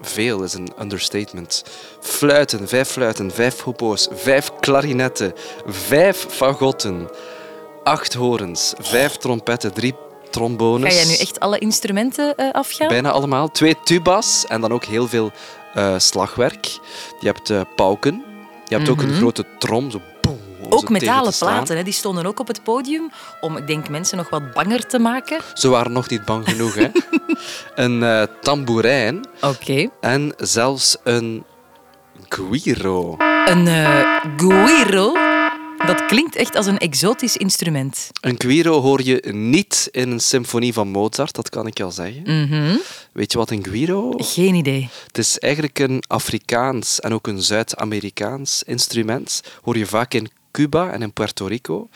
Veel 0.00 0.42
is 0.42 0.54
een 0.54 0.72
understatement. 0.80 1.64
Fluiten, 2.00 2.68
vijf 2.68 2.88
fluiten, 2.88 3.30
vijf 3.30 3.60
hobo's, 3.60 4.08
vijf 4.12 4.50
klarinetten, 4.60 5.32
vijf 5.66 6.26
fagotten, 6.28 7.08
acht 7.84 8.14
horens, 8.14 8.74
vijf 8.78 9.16
trompetten, 9.16 9.72
drie 9.72 9.94
trombones. 10.30 10.94
Ga 10.94 11.00
jij 11.00 11.08
nu 11.10 11.16
echt 11.16 11.40
alle 11.40 11.58
instrumenten 11.58 12.36
eh, 12.36 12.50
afgaan? 12.52 12.88
Bijna 12.88 13.10
allemaal. 13.10 13.48
Twee 13.50 13.76
tubas 13.84 14.44
en 14.48 14.60
dan 14.60 14.72
ook 14.72 14.84
heel 14.84 15.08
veel 15.08 15.32
eh, 15.74 15.94
slagwerk. 15.98 16.66
Je 17.20 17.26
hebt 17.26 17.50
eh, 17.50 17.60
pauken. 17.76 18.24
Je 18.68 18.76
hebt 18.76 18.88
ook 18.88 19.02
een 19.02 19.14
grote 19.14 19.44
trom, 19.58 19.90
zo 19.90 20.00
boem, 20.22 20.32
om 20.32 20.38
zo 20.38 20.44
Mhm. 20.44 20.49
Ook 20.72 20.88
metalen 20.88 21.32
platen, 21.38 21.76
hè, 21.76 21.82
die 21.82 21.92
stonden 21.92 22.26
ook 22.26 22.40
op 22.40 22.46
het 22.46 22.62
podium 22.62 23.10
om, 23.40 23.56
ik 23.56 23.66
denk, 23.66 23.88
mensen 23.88 24.16
nog 24.16 24.30
wat 24.30 24.52
banger 24.52 24.86
te 24.86 24.98
maken. 24.98 25.40
Ze 25.54 25.68
waren 25.68 25.92
nog 25.92 26.08
niet 26.08 26.24
bang 26.24 26.48
genoeg, 26.48 26.74
hè. 26.74 26.88
een 27.84 28.02
eh 28.02 28.22
tamboerijn 28.40 29.26
Oké. 29.40 29.88
en 30.00 30.34
zelfs 30.36 30.96
een 31.04 31.44
guiro. 32.28 33.16
Een 33.44 33.66
eh 33.66 34.16
guiro, 34.36 35.12
dat 35.86 36.06
klinkt 36.06 36.36
echt 36.36 36.56
als 36.56 36.66
een 36.66 36.78
exotisch 36.78 37.36
instrument. 37.36 38.10
Een 38.20 38.34
guiro 38.38 38.80
hoor 38.80 39.02
je 39.02 39.32
niet 39.32 39.88
in 39.90 40.10
een 40.10 40.20
symfonie 40.20 40.72
van 40.72 40.88
Mozart, 40.88 41.34
dat 41.34 41.48
kan 41.48 41.66
ik 41.66 41.80
al 41.80 41.90
zeggen. 41.90 42.22
Mhm. 42.22 42.76
Weet 43.12 43.32
je 43.32 43.38
wat 43.38 43.50
een 43.50 43.64
guiro? 43.64 44.12
Geen 44.16 44.54
idee. 44.54 44.88
Het 45.06 45.18
is 45.18 45.38
eigenlijk 45.38 45.78
een 45.78 46.02
Afrikaans 46.06 47.00
en 47.00 47.14
ook 47.14 47.26
een 47.26 47.42
Zuid-Amerikaans 47.42 48.62
instrument. 48.62 49.42
Hoor 49.62 49.78
je 49.78 49.86
vaak 49.86 50.14
in 50.14 50.30
Cuba 50.50 50.90
en 50.90 51.02
in 51.02 51.12
Puerto 51.12 51.46
Rico. 51.46 51.88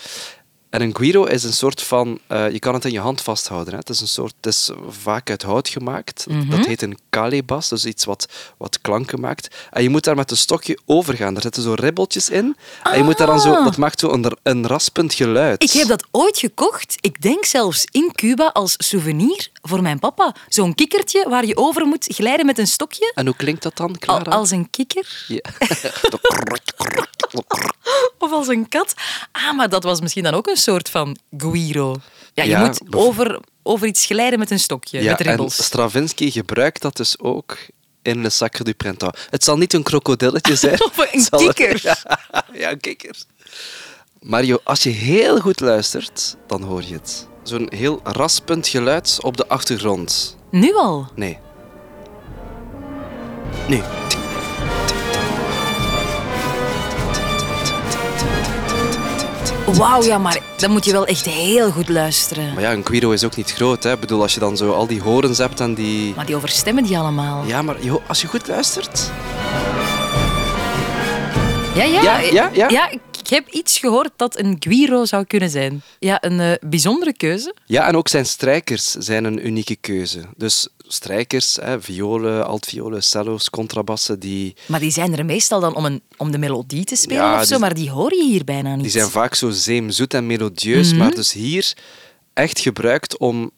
En 0.70 0.82
een 0.82 0.96
guiro 0.96 1.24
is 1.24 1.44
een 1.44 1.52
soort 1.52 1.82
van... 1.82 2.18
eh, 2.26 2.50
je 2.50 2.58
kan 2.58 2.74
het 2.74 2.84
in 2.84 2.92
je 2.92 2.98
hand 3.00 3.20
vasthouden. 3.20 3.72
Hè. 3.72 3.78
Het 3.78 3.88
is 3.88 4.00
een 4.00 4.08
soort... 4.08 4.34
Het 4.36 4.46
is 4.46 4.70
vaak 4.88 5.30
uit 5.30 5.42
hout 5.42 5.68
gemaakt. 5.68 6.26
Dat 6.48 6.66
heet 6.66 6.82
een 6.82 6.98
calebas, 7.10 7.68
dus 7.68 7.84
iets 7.84 8.04
wat, 8.04 8.28
wat 8.58 8.80
klanken 8.80 9.20
maakt. 9.20 9.56
En 9.70 9.82
je 9.82 9.88
moet 9.88 10.04
daar 10.04 10.16
met 10.16 10.30
een 10.30 10.36
stokje 10.36 10.78
over 10.86 11.14
gaan. 11.14 11.36
Er 11.36 11.42
zitten 11.42 11.62
zo 11.62 11.74
ribbeltjes 11.74 12.30
in. 12.30 12.56
En 12.82 12.96
je 12.96 13.04
moet 13.04 13.18
daar 13.18 13.26
dan 13.26 13.40
zo... 13.40 13.54
Ah. 13.54 13.64
Dat 13.64 13.76
maakt 13.76 14.00
zo 14.00 14.12
een, 14.12 14.36
een 14.42 14.66
raspend 14.66 15.14
geluid. 15.14 15.62
Ik 15.62 15.70
heb 15.70 15.88
dat 15.88 16.06
ooit 16.10 16.38
gekocht, 16.38 16.96
ik 17.00 17.22
denk 17.22 17.44
zelfs 17.44 17.84
in 17.90 18.10
Cuba, 18.12 18.46
als 18.46 18.74
souvenir 18.78 19.48
voor 19.66 19.82
mijn 19.82 19.98
papa. 19.98 20.34
Zo'n 20.48 20.74
kikkertje 20.74 21.28
waar 21.28 21.46
je 21.46 21.56
over 21.56 21.86
moet 21.86 22.04
glijden 22.08 22.46
met 22.46 22.58
een 22.58 22.66
stokje. 22.66 23.12
En 23.14 23.26
hoe 23.26 23.36
klinkt 23.36 23.62
dat 23.62 23.76
dan, 23.76 23.88
Al, 23.88 23.96
Clara? 23.98 24.30
als 24.30 24.50
een 24.50 24.70
kikker 24.70 25.24
Ja. 25.28 25.40
of 28.18 28.32
als 28.32 28.48
een 28.48 28.68
kat. 28.68 28.94
Ah, 29.32 29.56
maar 29.56 29.68
dat 29.68 29.82
was 29.84 30.00
misschien 30.00 30.22
dan 30.22 30.34
ook 30.34 30.46
een 30.46 30.56
soort 30.56 30.90
van 30.90 31.16
guiro. 31.36 31.96
Ja, 32.34 32.42
je 32.42 32.50
Ja, 32.50 32.60
moet 32.64 32.80
over, 32.90 33.40
over 33.62 33.86
iets 33.86 34.06
glijden 34.06 34.38
met 34.38 34.50
een 34.50 34.58
stokje, 34.58 35.02
Ja, 35.02 35.10
met 35.10 35.20
en 35.20 35.26
ribbels. 35.26 35.64
Stravinsky 35.64 36.30
gebruikt 36.30 36.82
dat 36.82 36.96
dus 36.96 37.18
ook 37.18 37.56
in 38.02 38.22
Le 38.22 38.30
Sacre 38.30 38.64
du 38.64 38.72
Printemps. 38.72 39.26
Het 39.30 39.44
zal 39.44 39.56
niet 39.56 39.72
een 39.72 39.82
krokodilletje 39.82 40.56
zijn. 40.56 40.82
Of 40.84 40.98
een 40.98 41.06
Het 41.10 41.26
zal- 41.30 41.38
kikker. 41.52 41.80
Ja, 41.84 41.96
ja, 42.52 42.70
een 42.70 42.80
kikker. 42.80 43.16
Mario, 44.20 44.58
als 44.64 44.82
je 44.82 44.90
heel 44.90 45.40
goed 45.40 45.60
luistert, 45.60 46.36
dan 46.46 46.62
hoor 46.62 46.82
je 46.82 46.94
het. 46.94 47.28
Zo'n 47.44 47.66
heel 47.68 48.00
raspend 48.02 48.68
geluid 48.68 49.18
op 49.20 49.36
de 49.36 49.48
achtergrond. 49.48 50.36
Nu 50.50 50.74
al. 50.74 51.06
Nee. 51.14 51.38
Nu. 53.68 53.80
Wauw, 59.66 60.02
ja, 60.02 60.18
maar 60.18 60.40
dan 60.56 60.70
moet 60.70 60.84
je 60.84 60.92
wel 60.92 61.06
echt 61.06 61.24
heel 61.24 61.70
goed 61.70 61.88
luisteren. 61.88 62.54
Maar 62.54 62.62
ja, 62.62 62.72
een 62.72 62.86
guiro 62.86 63.10
is 63.10 63.24
ook 63.24 63.36
niet 63.36 63.52
groot. 63.52 63.82
Hè. 63.82 63.92
Ik 63.92 64.00
bedoel, 64.00 64.22
als 64.22 64.34
je 64.34 64.40
dan 64.40 64.56
zo 64.56 64.72
al 64.72 64.86
die 64.86 65.00
horens 65.00 65.38
hebt 65.38 65.60
en 65.60 65.74
die... 65.74 66.14
Maar 66.14 66.26
die 66.26 66.36
overstemmen 66.36 66.84
die 66.84 66.98
allemaal. 66.98 67.44
Ja, 67.46 67.62
maar 67.62 67.82
joh, 67.82 68.02
als 68.08 68.20
je 68.20 68.26
goed 68.26 68.48
luistert... 68.48 69.10
Ja, 71.74 71.84
ja. 71.84 72.02
Ja, 72.02 72.18
ja, 72.52 72.68
ja. 72.68 72.90
Heb 73.34 73.48
iets 73.48 73.78
gehoord 73.78 74.10
dat 74.16 74.38
een 74.38 74.56
guiro 74.58 75.04
zou 75.04 75.24
kunnen 75.24 75.50
zijn. 75.50 75.82
Ja, 75.98 76.24
een 76.24 76.40
eh, 76.40 76.52
bijzondere 76.68 77.12
keuze. 77.12 77.54
Ja, 77.66 77.86
en 77.88 77.96
ook 77.96 78.08
zijn 78.08 78.26
strijkers 78.26 78.90
zijn 78.90 79.24
een 79.24 79.46
unieke 79.46 79.76
keuze. 79.76 80.20
Dus 80.36 80.68
strijkers, 80.78 81.56
hè, 81.62 81.80
violen, 81.82 82.46
altviolen, 82.46 83.02
cello's, 83.02 83.50
contrabassen, 83.50 84.18
die, 84.20 84.54
Maar 84.66 84.80
die 84.80 84.90
zijn 84.90 85.18
er 85.18 85.24
meestal 85.24 85.60
dan 85.60 85.74
om, 85.74 85.84
een, 85.84 86.02
om 86.16 86.30
de 86.30 86.38
melodie 86.38 86.84
te 86.84 86.96
spelen 86.96 87.22
Ja, 87.22 87.34
of 87.40 87.44
zo, 87.44 87.48
die- 87.50 87.58
maar 87.58 87.74
die 87.74 87.90
hoor 87.90 88.14
je 88.14 88.24
hier 88.24 88.44
bijna 88.44 88.74
niet. 88.74 88.82
die 88.82 88.90
zijn 88.92 89.08
vaak 89.10 89.34
zo 89.34 89.50
zeemzoet 89.50 90.14
en 90.14 90.26
melodieus, 90.26 90.88
Mhm. 90.90 90.98
maar 90.98 91.10
dus 91.14 91.32
hier 91.32 91.72
echt 92.34 92.58
gebruikt 92.58 93.18
om, 93.18 93.50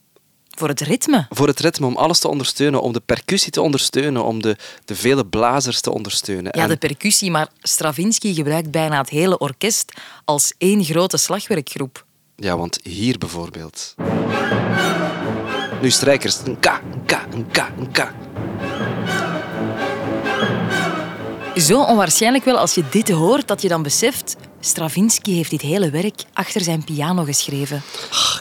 Voor 0.59 0.69
het 0.69 0.81
ritme. 0.81 1.27
voor 1.31 1.47
het 1.47 1.61
ritme, 1.61 1.87
om 1.87 1.97
alles 1.97 2.19
te 2.19 2.29
ondersteunen, 2.29 2.81
om 2.83 2.93
de 2.93 3.01
percussie 3.07 3.53
te 3.53 3.61
ondersteunen, 3.61 4.25
om 4.25 4.43
de, 4.43 4.57
de 4.85 4.95
vele 4.95 5.27
blazers 5.27 5.81
te 5.81 5.93
ondersteunen. 5.93 6.53
Ja, 6.57 6.63
En- 6.63 6.69
de 6.69 6.77
percussie, 6.77 7.31
maar 7.31 7.49
Stravinsky 7.61 8.35
gebruikt 8.35 8.71
bijna 8.71 8.99
het 8.99 9.09
hele 9.09 9.39
orkest 9.39 9.93
als 10.25 10.53
één 10.59 10.85
grote 10.85 11.17
slagwerkgroep. 11.17 12.05
ja, 12.37 12.57
want 12.57 12.79
hier 12.83 13.19
bijvoorbeeld. 13.19 13.95
Nu 15.81 15.91
strijkers. 15.91 16.37
Een 16.45 16.59
K, 16.61 16.67
een 16.67 17.05
K, 17.07 17.13
een 17.33 17.47
K, 17.51 17.57
een 17.79 17.91
K. 17.93 18.13
Zo 21.61 21.83
onwaarschijnlijk 21.83 22.45
wel 22.45 22.59
als 22.59 22.75
je 22.75 22.85
dit 22.91 23.09
hoort, 23.11 23.49
dat 23.49 23.63
je 23.63 23.69
dan 23.69 23.83
beseft... 23.83 24.37
Stravinsky 24.61 25.33
heeft 25.35 25.51
dit 25.51 25.61
hele 25.61 25.91
werk 25.91 26.25
achter 26.33 26.61
zijn 26.61 26.85
piano 26.85 27.25
geschreven. 27.25 27.83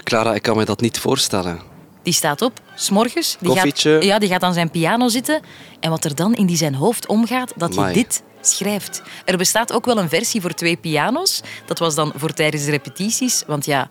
Clara, 0.03 0.33
ik 0.33 0.41
kan 0.41 0.57
me 0.57 0.65
dat 0.65 0.81
niet 0.81 0.99
voorstellen. 0.99 1.61
Die 2.05 2.13
staat 2.13 2.41
op, 2.41 2.59
s'morgens. 2.75 3.37
Die 3.39 3.49
Koffietje. 3.49 3.93
Gaat, 3.93 4.03
ja, 4.03 4.19
die 4.19 4.29
gaat 4.29 4.43
aan 4.43 4.53
zijn 4.53 4.69
piano 4.69 5.07
zitten. 5.07 5.41
En 5.79 5.89
wat 5.89 6.05
er 6.05 6.15
dan 6.15 6.33
in 6.33 6.45
die 6.45 6.57
zijn 6.57 6.75
hoofd 6.75 7.07
omgaat, 7.07 7.53
dat 7.55 7.75
hij 7.75 7.93
dit 7.93 8.23
schrijft. 8.41 9.01
Er 9.25 9.37
bestaat 9.37 9.73
ook 9.73 9.85
wel 9.85 9.97
een 9.97 10.09
versie 10.09 10.41
voor 10.41 10.53
twee 10.53 10.77
piano's. 10.77 11.41
Dat 11.65 11.79
was 11.79 11.95
dan 11.95 12.13
voor 12.15 12.33
tijdens 12.33 12.65
de 12.65 12.71
repetities. 12.71 13.43
Want 13.47 13.65
ja, 13.65 13.89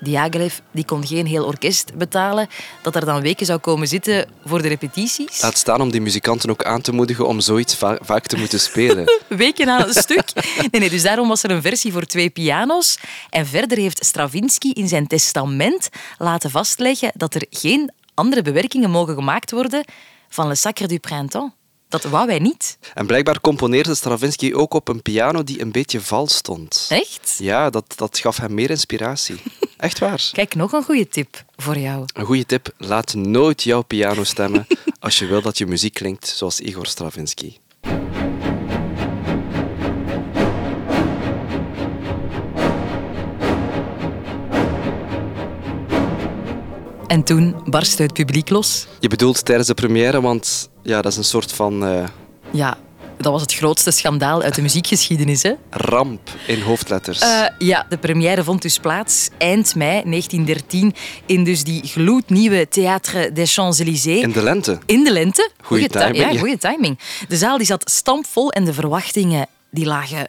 Diaghilev 0.00 0.54
die 0.70 0.84
kon 0.84 1.06
geen 1.06 1.26
heel 1.26 1.44
orkest 1.44 1.94
betalen. 1.94 2.48
Dat 2.82 2.94
er 2.94 3.04
dan 3.04 3.20
weken 3.20 3.46
zou 3.46 3.58
komen 3.58 3.88
zitten 3.88 4.28
voor 4.46 4.62
de 4.62 4.68
repetities. 4.68 5.42
Laat 5.42 5.58
staan 5.58 5.80
om 5.80 5.90
die 5.90 6.00
muzikanten 6.00 6.50
ook 6.50 6.64
aan 6.64 6.80
te 6.80 6.92
moedigen 6.92 7.26
om 7.26 7.40
zoiets 7.40 7.74
va- 7.74 7.98
vaak 8.02 8.26
te 8.26 8.36
moeten 8.36 8.60
spelen. 8.60 9.04
Weken 9.28 9.68
aan 9.68 9.88
een 9.88 9.94
stuk. 9.94 10.30
Nee, 10.70 10.80
nee, 10.80 10.90
dus 10.90 11.02
daarom 11.02 11.28
was 11.28 11.42
er 11.42 11.50
een 11.50 11.62
versie 11.62 11.92
voor 11.92 12.04
twee 12.04 12.30
piano's. 12.30 12.98
En 13.30 13.46
verder 13.46 13.78
heeft 13.78 14.04
Stravinsky 14.04 14.68
in 14.70 14.88
zijn 14.88 15.06
testament 15.06 15.88
laten 16.18 16.50
vastleggen 16.50 17.10
dat 17.14 17.34
er 17.34 17.46
geen 17.50 17.92
andere 18.14 18.42
bewerkingen 18.42 18.90
mogen 18.90 19.14
gemaakt 19.14 19.50
worden 19.50 19.84
van 20.28 20.48
Le 20.48 20.54
Sacre 20.54 20.86
du 20.86 20.98
Printemps. 20.98 21.52
Dat 21.88 22.02
wou 22.04 22.26
wij 22.26 22.38
niet. 22.38 22.78
En 22.94 23.06
blijkbaar 23.06 23.40
componeerde 23.40 23.94
Stravinsky 23.94 24.52
ook 24.52 24.74
op 24.74 24.88
een 24.88 25.02
piano 25.02 25.44
die 25.44 25.60
een 25.60 25.72
beetje 25.72 26.00
vals 26.00 26.34
stond. 26.36 26.86
Echt? 26.88 27.34
Ja, 27.38 27.70
dat, 27.70 27.84
dat 27.96 28.18
gaf 28.18 28.36
hem 28.36 28.54
meer 28.54 28.70
inspiratie. 28.70 29.40
Echt 29.78 29.98
waar. 29.98 30.28
Kijk, 30.32 30.54
nog 30.54 30.72
een 30.72 30.82
goede 30.82 31.08
tip 31.08 31.44
voor 31.56 31.78
jou. 31.78 32.04
Een 32.14 32.24
goede 32.24 32.46
tip, 32.46 32.72
laat 32.78 33.14
nooit 33.14 33.62
jouw 33.62 33.82
piano 33.82 34.24
stemmen 34.24 34.66
als 35.00 35.18
je 35.18 35.26
wil 35.26 35.42
dat 35.42 35.58
je 35.58 35.66
muziek 35.66 35.94
klinkt 35.94 36.26
zoals 36.28 36.60
Igor 36.60 36.86
Stravinsky. 36.86 37.52
En 47.06 47.22
toen 47.22 47.54
barstte 47.64 48.02
het 48.02 48.12
publiek 48.12 48.48
los. 48.48 48.86
Je 49.00 49.08
bedoelt 49.08 49.44
tijdens 49.44 49.68
de 49.68 49.74
première, 49.74 50.20
want 50.20 50.68
ja, 50.82 51.02
dat 51.02 51.12
is 51.12 51.18
een 51.18 51.24
soort 51.24 51.52
van... 51.52 51.84
eh, 51.84 52.04
Ja, 52.50 52.78
Dat 53.18 53.32
was 53.32 53.40
het 53.40 53.54
grootste 53.54 53.90
schandaal 53.90 54.42
uit 54.42 54.54
de 54.54 54.62
muziekgeschiedenis. 54.62 55.42
Hè? 55.42 55.52
Ramp 55.70 56.30
in 56.46 56.60
hoofdletters. 56.60 57.22
Uh, 57.22 57.44
ja, 57.58 57.86
de 57.88 57.98
première 57.98 58.44
vond 58.44 58.62
dus 58.62 58.78
plaats 58.78 59.28
eind 59.38 59.74
mei 59.74 60.02
1913 60.04 60.94
in 61.26 61.44
dus 61.44 61.64
die 61.64 61.82
gloednieuwe 61.84 62.66
Théâtre 62.68 63.32
des 63.32 63.54
Champs-Élysées. 63.54 64.22
In 64.22 64.32
de 64.32 64.42
lente. 64.42 64.78
In 64.86 65.04
de 65.04 65.12
lente. 65.12 65.50
Goeie 65.62 65.88
timing. 65.88 66.32
Ja, 66.32 66.38
goede 66.38 66.58
timing. 66.58 66.98
De 67.28 67.36
zaal 67.36 67.56
die 67.56 67.66
zat 67.66 67.90
stampvol 67.90 68.50
en 68.50 68.64
de 68.64 68.72
verwachtingen 68.72 69.46
die 69.70 69.86
lagen 69.86 70.28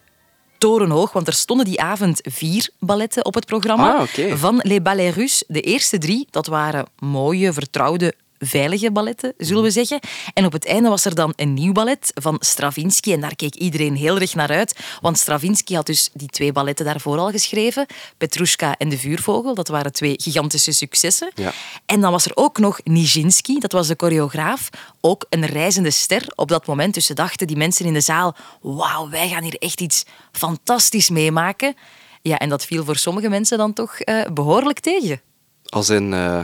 torenhoog, 0.58 1.12
want 1.12 1.28
er 1.28 1.34
stonden 1.34 1.66
die 1.66 1.82
avond 1.82 2.20
vier 2.24 2.70
balletten 2.80 3.26
op 3.26 3.34
het 3.34 3.46
programma. 3.46 3.96
Ah, 3.96 4.38
Van 4.38 4.60
Les 4.64 4.82
Ballets 4.82 5.16
Russes. 5.16 5.44
De 5.48 5.62
eerste 5.62 5.98
drie, 5.98 6.28
dat 6.32 6.48
waren 6.48 6.86
mooie, 7.00 7.54
vertrouwde 7.54 8.14
veilige 8.40 8.92
balletten, 8.92 9.34
zullen 9.38 9.64
we 9.64 9.72
zeggen. 9.72 10.00
En 10.34 10.46
op 10.46 10.52
het 10.52 10.66
einde 10.66 10.90
was 10.90 11.06
er 11.06 11.16
dan 11.16 11.34
een 11.36 11.54
nieuw 11.54 11.72
ballet 11.72 12.12
van 12.14 12.38
Stravinsky. 12.40 13.14
En 13.14 13.22
daar 13.22 13.36
keek 13.36 13.56
iedereen 13.56 13.96
heel 13.96 14.20
erg 14.20 14.36
naar 14.36 14.50
uit. 14.50 14.80
Want 15.02 15.18
Stravinsky 15.18 15.74
had 15.74 15.86
dus 15.86 16.10
die 16.14 16.28
twee 16.28 16.52
balletten 16.52 16.86
daarvoor 16.86 17.18
al 17.18 17.30
geschreven. 17.30 17.86
Petrushka 18.18 18.78
en 18.78 18.90
De 18.90 18.98
Vuurvogel. 18.98 19.56
Dat 19.56 19.68
waren 19.68 19.94
twee 19.94 20.16
gigantische 20.22 20.72
successen. 20.72 21.32
Ja. 21.36 21.52
En 21.86 22.02
dan 22.02 22.12
was 22.12 22.26
er 22.26 22.32
ook 22.36 22.58
nog 22.58 22.80
Nijinsky. 22.84 23.60
Dat 23.60 23.72
was 23.72 23.88
de 23.88 23.96
choreograaf. 23.98 24.70
Ook 25.02 25.26
een 25.30 25.46
reizende 25.46 25.92
ster 25.92 26.24
op 26.36 26.48
dat 26.48 26.66
moment. 26.66 26.94
Dus 26.94 27.06
ze 27.06 27.14
dachten, 27.14 27.48
die 27.48 27.58
mensen 27.58 27.86
in 27.86 27.94
de 27.94 28.02
zaal... 28.02 28.36
Wauw, 28.62 29.10
wij 29.10 29.30
gaan 29.30 29.44
hier 29.44 29.58
echt 29.60 29.82
iets 29.82 30.06
fantastisch 30.32 31.10
meemaken. 31.10 31.76
Ja, 32.22 32.38
en 32.38 32.50
dat 32.50 32.66
viel 32.66 32.86
voor 32.86 32.96
sommige 32.96 33.30
mensen 33.30 33.58
dan 33.58 33.74
toch 33.74 33.96
uh, 34.06 34.26
behoorlijk 34.34 34.80
tegen. 34.80 35.22
Als 35.66 35.90
in... 35.90 36.12
Uh... 36.12 36.42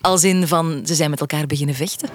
Als 0.00 0.24
in 0.24 0.46
van, 0.46 0.80
ze 0.84 0.94
zijn 0.94 1.10
met 1.10 1.20
elkaar 1.20 1.46
beginnen 1.46 1.74
vechten. 1.74 2.08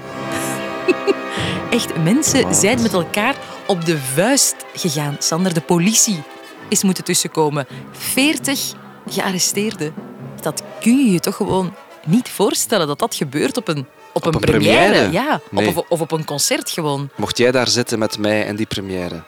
Echt, 1.70 1.98
mensen 2.04 2.56
zijn 2.56 2.82
met 2.82 2.94
elkaar 2.94 3.36
op 3.68 3.86
de 3.86 3.98
vuist 3.98 4.56
gegaan. 4.74 5.16
Sander, 5.20 5.54
de 5.54 5.62
politie 5.62 6.24
is 6.70 6.84
moeten 6.84 7.04
tussenkomen. 7.04 7.68
40 7.92 8.74
gearresteerden. 9.10 9.94
Dat 10.42 10.64
kun 10.80 10.98
je 11.06 11.12
je 11.12 11.20
toch 11.20 11.36
gewoon 11.36 11.74
niet 12.06 12.30
voorstellen 12.30 12.88
dat 12.88 13.00
dat 13.00 13.16
gebeurt 13.16 13.58
op 13.58 13.68
een, 13.68 13.86
op, 14.14 14.26
een, 14.26 14.34
een 14.34 14.40
première. 14.40 15.12
Ja, 15.12 15.42
of, 15.54 15.78
of 15.78 16.02
op 16.02 16.12
een 16.12 16.26
concert 16.26 16.70
gewoon. 16.70 17.10
Mocht 17.16 17.38
jij 17.38 17.52
daar 17.52 17.68
zitten 17.68 18.00
met 18.00 18.18
mij 18.18 18.46
en 18.46 18.56
die 18.56 18.66
première? 18.66 19.24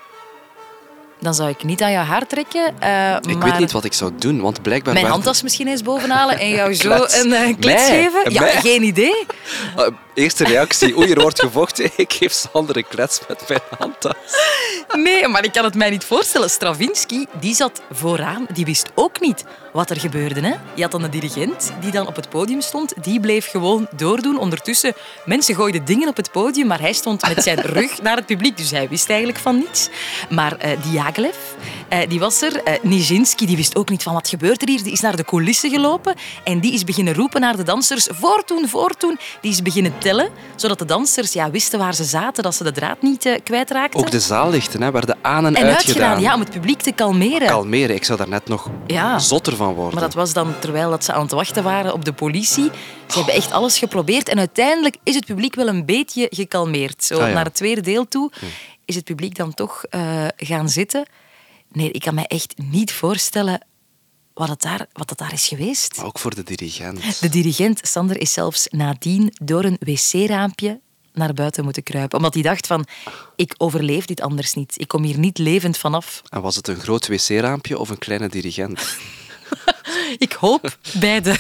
Dan 1.22 1.34
zou 1.34 1.50
ik 1.50 1.64
niet 1.64 1.82
aan 1.82 1.92
jouw 1.92 2.04
haar 2.04 2.28
trekken. 2.28 2.62
Uh, 2.84 3.16
ik 3.16 3.38
maar 3.38 3.50
weet 3.50 3.60
niet 3.60 3.72
wat 3.72 3.84
ik 3.84 3.94
zou 3.94 4.12
doen, 4.16 4.42
want 4.42 4.62
blijkbaar... 4.62 4.94
Mijn 4.94 5.06
handtas 5.06 5.42
misschien 5.42 5.68
eens 5.68 5.82
bovenhalen 5.82 6.40
en 6.40 6.50
jou 6.50 6.76
zo 6.86 6.92
een 6.92 7.28
uh, 7.28 7.56
klets 7.60 7.90
Mij? 7.90 8.04
geven? 8.04 8.32
Ja, 8.32 8.42
Mij? 8.42 8.52
geen 8.52 8.84
idee. 8.84 9.26
Eerste 10.14 10.44
reactie, 10.44 10.98
oei, 10.98 11.12
er 11.12 11.22
wordt 11.22 11.40
gevochten. 11.40 11.92
Ik 11.96 12.14
geef 12.14 12.32
Sander 12.32 12.78
een 12.78 12.88
klets 12.88 13.20
met 13.28 13.44
mijn 13.48 13.62
handtas. 13.78 14.14
Nee, 14.94 15.28
maar 15.28 15.44
ik 15.44 15.52
kan 15.52 15.64
het 15.64 15.76
mij 15.76 15.90
niet 15.90 16.04
voorstellen. 16.04 16.50
Stravinsky, 16.50 17.26
die 17.40 17.56
zat 17.56 17.82
vooraan, 17.92 18.46
die 18.54 18.66
wist 18.66 18.92
ook 18.96 19.20
niet 19.20 19.44
wat 19.74 19.90
er 19.90 20.00
gebeurde. 20.00 20.42
Hè? 20.42 20.56
Je 20.74 20.82
had 20.82 20.92
dan 20.92 21.04
een 21.04 21.12
dirigent 21.12 21.72
die 21.80 21.92
dan 21.92 22.08
op 22.08 22.16
het 22.16 22.30
podium 22.30 22.62
stond. 22.62 22.94
Die 23.04 23.20
bleef 23.20 23.50
gewoon 23.50 23.88
doordoen. 23.96 24.38
Ondertussen, 24.38 24.94
mensen 25.26 25.56
gooiden 25.56 25.86
dingen 25.86 26.08
op 26.08 26.16
het 26.16 26.32
podium, 26.32 26.68
maar 26.68 26.80
hij 26.80 26.94
stond 26.94 27.28
met 27.28 27.44
zijn 27.44 27.60
rug 27.78 28.02
naar 28.02 28.16
het 28.16 28.26
publiek. 28.26 28.58
Dus 28.58 28.72
hij 28.72 28.90
wist 28.90 29.10
eigenlijk 29.10 29.40
van 29.40 29.58
niets. 29.58 29.90
Maar 30.30 30.66
uh, 30.66 30.84
Diaghilev, 30.84 31.36
uh, 31.90 32.00
die 32.08 32.20
was 32.20 32.42
er. 32.42 32.56
Uh, 32.68 32.74
Nijinsky, 32.82 33.46
die 33.46 33.56
wist 33.56 33.76
ook 33.76 33.90
niet 33.90 34.04
van 34.04 34.14
wat 34.14 34.30
gebeurt 34.30 34.62
er 34.62 34.68
hier. 34.68 34.84
Die 34.84 34.92
is 34.92 35.02
naar 35.02 35.16
de 35.16 35.26
coulissen 35.26 35.70
gelopen 35.70 36.16
en 36.44 36.60
die 36.60 36.74
is 36.74 36.84
beginnen 36.84 37.14
roepen 37.14 37.42
naar 37.42 37.56
de 37.56 37.64
dansers. 37.64 38.08
Voortoen, 38.12 38.70
voortoen. 38.70 39.20
Die 39.42 39.52
is 39.52 39.62
beginnen 39.62 39.94
tellen, 40.02 40.30
zodat 40.56 40.80
de 40.80 40.86
dansers 40.86 41.34
ja, 41.34 41.52
wisten 41.52 41.80
waar 41.80 41.96
ze 41.96 42.04
zaten, 42.04 42.44
dat 42.44 42.56
ze 42.56 42.64
de 42.64 42.72
draad 42.72 43.02
niet 43.02 43.26
uh, 43.26 43.36
kwijtraakten. 43.44 44.00
Ook 44.00 44.12
de 44.12 44.20
zaallichten 44.20 44.82
hè, 44.82 44.92
werden 44.92 45.18
aan 45.22 45.46
en, 45.46 45.56
en 45.56 45.66
uitgedaan. 45.66 45.76
uitgedaan. 45.76 46.22
Ja, 46.22 46.34
om 46.34 46.40
het 46.40 46.50
publiek 46.50 46.82
te 46.82 46.92
kalmeren. 46.92 47.48
Kalmeren, 47.48 47.96
ik 47.96 48.04
zou 48.04 48.18
daar 48.18 48.30
net 48.30 48.48
nog 48.48 48.70
ja. 48.88 49.20
zotter 49.20 49.56
van 49.56 49.74
worden. 49.74 49.94
Maar 49.94 50.04
dat 50.04 50.14
was 50.14 50.34
dan 50.34 50.54
terwijl 50.60 50.90
dat 50.90 51.04
ze 51.04 51.14
aan 51.14 51.22
het 51.22 51.32
wachten 51.32 51.64
waren 51.64 51.94
op 51.94 52.06
de 52.06 52.14
politie. 52.14 52.70
Ze 53.08 53.18
hebben 53.18 53.34
echt 53.34 53.52
alles 53.52 53.78
geprobeerd 53.78 54.30
en 54.30 54.38
uiteindelijk 54.38 54.98
is 55.04 55.16
het 55.16 55.26
publiek 55.26 55.56
wel 55.56 55.68
een 55.68 55.86
beetje 55.86 56.28
gekalmeerd. 56.30 57.04
Zo 57.04 57.20
Ah, 57.20 57.28
ja. 57.28 57.34
naar 57.34 57.46
het 57.46 57.56
tweede 57.56 57.82
deel 57.82 58.08
toe 58.08 58.32
is 58.86 58.96
het 58.96 59.04
publiek 59.04 59.36
dan 59.36 59.54
toch 59.54 59.84
uh, 59.96 60.28
gaan 60.38 60.70
zitten. 60.70 61.06
Nee, 61.72 61.92
ik 61.92 62.02
kan 62.02 62.16
me 62.16 62.28
echt 62.28 62.54
niet 62.58 62.92
voorstellen 62.94 63.62
wat, 64.34 64.50
het 64.50 64.62
daar, 64.62 64.86
wat 64.94 65.08
dat 65.08 65.18
daar 65.18 65.34
is 65.34 65.48
geweest. 65.48 65.98
Maar 65.98 66.06
ook 66.06 66.20
voor 66.20 66.36
de 66.36 66.44
dirigent. 66.44 67.22
De 67.22 67.30
dirigent, 67.30 67.80
Sander, 67.88 68.22
is 68.22 68.34
zelfs 68.34 68.68
nadien 68.70 69.34
door 69.42 69.64
een 69.64 69.78
wc-raampje 69.80 70.80
naar 71.14 71.34
buiten 71.34 71.64
moeten 71.64 71.84
kruipen. 71.84 72.18
Omdat 72.18 72.34
hij 72.34 72.44
dacht 72.44 72.68
van, 72.68 72.86
ik 73.36 73.54
overleef 73.58 74.06
dit 74.06 74.22
anders 74.22 74.54
niet. 74.54 74.74
Ik 74.78 74.88
kom 74.88 75.04
hier 75.04 75.20
niet 75.20 75.38
levend 75.38 75.78
vanaf. 75.78 76.22
En 76.30 76.42
was 76.42 76.56
het 76.56 76.68
een 76.68 76.80
groot 76.80 77.08
wc-raampje 77.08 77.78
of 77.78 77.90
een 77.90 77.98
kleine 77.98 78.30
dirigent? 78.30 78.98
ik 80.18 80.32
hoop 80.32 80.78
beide. 81.00 81.38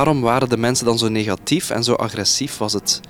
Waarom 0.00 0.20
waren 0.20 0.48
de 0.48 0.56
mensen 0.56 0.86
dan 0.86 0.98
zo 0.98 1.08
negatief 1.08 1.70
en 1.70 1.84
zo 1.84 1.94
agressief? 1.94 2.58
Was 2.58 2.72
het 2.72 3.00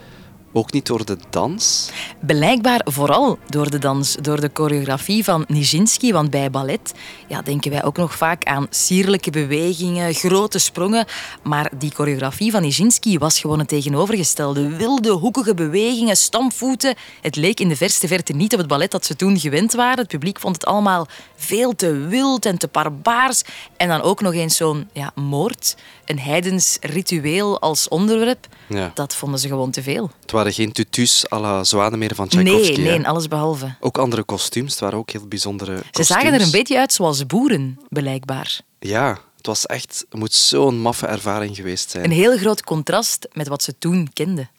ook 0.52 0.72
niet 0.72 0.86
door 0.86 1.04
de 1.04 1.16
dans? 1.30 1.90
Blijkbaar 2.20 2.80
vooral 2.84 3.38
door 3.48 3.70
de 3.70 3.78
dans, 3.78 4.16
door 4.20 4.40
de 4.40 4.50
choreografie 4.52 5.24
van 5.24 5.44
Nijinsky. 5.48 6.12
Want 6.12 6.30
bij 6.30 6.50
ballet 6.50 6.92
ja, 7.28 7.42
denken 7.42 7.70
wij 7.70 7.84
ook 7.84 7.96
nog 7.96 8.14
vaak 8.14 8.44
aan 8.44 8.66
sierlijke 8.70 9.30
bewegingen, 9.30 10.14
grote 10.14 10.58
sprongen. 10.58 11.06
Maar 11.42 11.70
die 11.78 11.90
choreografie 11.90 12.50
van 12.50 12.62
Nijinsky 12.62 13.18
was 13.18 13.40
gewoon 13.40 13.58
het 13.58 13.68
tegenovergestelde. 13.68 14.76
Wilde, 14.76 15.10
hoekige 15.10 15.54
bewegingen, 15.54 16.16
stampvoeten. 16.16 16.94
Het 17.20 17.36
leek 17.36 17.60
in 17.60 17.68
de 17.68 17.76
verste 17.76 18.08
verte 18.08 18.32
niet 18.32 18.52
op 18.52 18.58
het 18.58 18.68
ballet 18.68 18.90
dat 18.90 19.04
ze 19.04 19.16
toen 19.16 19.38
gewend 19.38 19.72
waren. 19.72 19.98
Het 19.98 20.08
publiek 20.08 20.40
vond 20.40 20.54
het 20.54 20.66
allemaal 20.66 21.06
veel 21.36 21.74
te 21.74 21.92
wild 21.92 22.46
en 22.46 22.58
te 22.58 22.68
barbaars. 22.72 23.42
En 23.76 23.88
dan 23.88 24.02
ook 24.02 24.20
nog 24.20 24.32
eens 24.32 24.56
zo'n 24.56 24.88
ja, 24.92 25.12
moord, 25.14 25.76
een 26.04 26.18
heidens 26.18 26.78
ritueel 26.80 27.60
als 27.60 27.88
onderwerp. 27.88 28.46
Ja. 28.66 28.90
Dat 28.94 29.14
vonden 29.14 29.40
ze 29.40 29.48
gewoon 29.48 29.70
te 29.70 29.82
veel. 29.82 30.10
Waren 30.40 30.54
geen 30.54 30.72
tutus 30.72 31.24
à 31.32 31.38
la 31.40 31.64
zwanen 31.64 31.98
meer 31.98 32.14
van 32.14 32.28
Tchaikovsky. 32.28 32.80
Nee, 32.80 32.98
nee, 32.98 33.06
alles 33.08 33.28
behalve. 33.28 33.74
Ook 33.80 33.98
andere 33.98 34.22
kostuums. 34.22 34.70
Het 34.70 34.80
waren 34.80 34.98
ook 34.98 35.10
heel 35.10 35.26
bijzondere 35.26 35.76
Ze 35.76 35.82
kostuums. 35.82 36.08
zagen 36.08 36.32
er 36.32 36.40
een 36.40 36.50
beetje 36.50 36.78
uit 36.78 36.92
zoals 36.92 37.26
boeren, 37.26 37.78
blijkbaar. 37.88 38.60
Ja, 38.78 39.18
het 39.36 39.46
was 39.46 39.66
echt... 39.66 40.04
Het 40.10 40.18
moet 40.18 40.32
zo'n 40.34 40.80
maffe 40.80 41.06
ervaring 41.06 41.56
geweest 41.56 41.90
zijn. 41.90 42.04
Een 42.04 42.10
heel 42.10 42.36
groot 42.38 42.62
contrast 42.64 43.28
met 43.32 43.48
wat 43.48 43.62
ze 43.62 43.78
toen 43.78 44.10
kenden. 44.12 44.50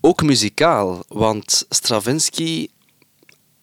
Ook 0.00 0.22
muzikaal, 0.22 1.04
want 1.08 1.64
Stravinsky 1.68 2.68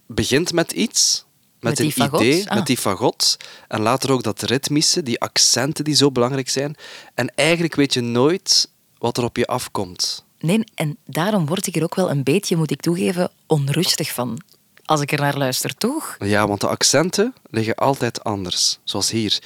begint 0.07 0.53
met 0.53 0.71
iets... 0.71 1.25
Met, 1.59 1.79
Met 1.79 1.95
die 1.95 2.03
een 2.03 2.15
idee, 2.15 2.49
Ah. 2.49 2.55
met 2.55 2.65
die 2.65 2.77
fagot. 2.77 3.37
En 3.67 3.81
later 3.81 4.11
ook 4.11 4.23
dat 4.23 4.41
ritmische, 4.41 5.03
die 5.03 5.19
accenten 5.19 5.83
die 5.83 5.95
zo 5.95 6.11
belangrijk 6.11 6.49
zijn. 6.49 6.75
En 7.13 7.35
eigenlijk 7.35 7.75
weet 7.75 7.93
je 7.93 8.01
nooit 8.01 8.69
wat 8.97 9.17
er 9.17 9.23
op 9.23 9.37
je 9.37 9.45
afkomt. 9.47 10.25
Nee, 10.41 10.63
en 10.75 10.97
daarom 11.05 11.45
word 11.45 11.67
ik 11.67 11.75
er 11.75 11.83
ook 11.83 11.95
wel 11.95 12.09
een 12.09 12.23
beetje, 12.23 12.55
moet 12.55 12.71
ik 12.71 12.81
toegeven, 12.81 13.29
onrustig 13.47 14.13
van. 14.13 14.41
Als 14.85 15.01
ik 15.01 15.11
er 15.11 15.19
naar 15.19 15.37
luister, 15.37 15.75
toch? 15.77 16.15
Ja, 16.19 16.47
want 16.47 16.61
de 16.61 16.67
accenten 16.67 17.33
liggen 17.49 17.75
altijd 17.75 18.23
anders. 18.23 18.79
Zoals 18.83 19.11
hier. 19.11 19.39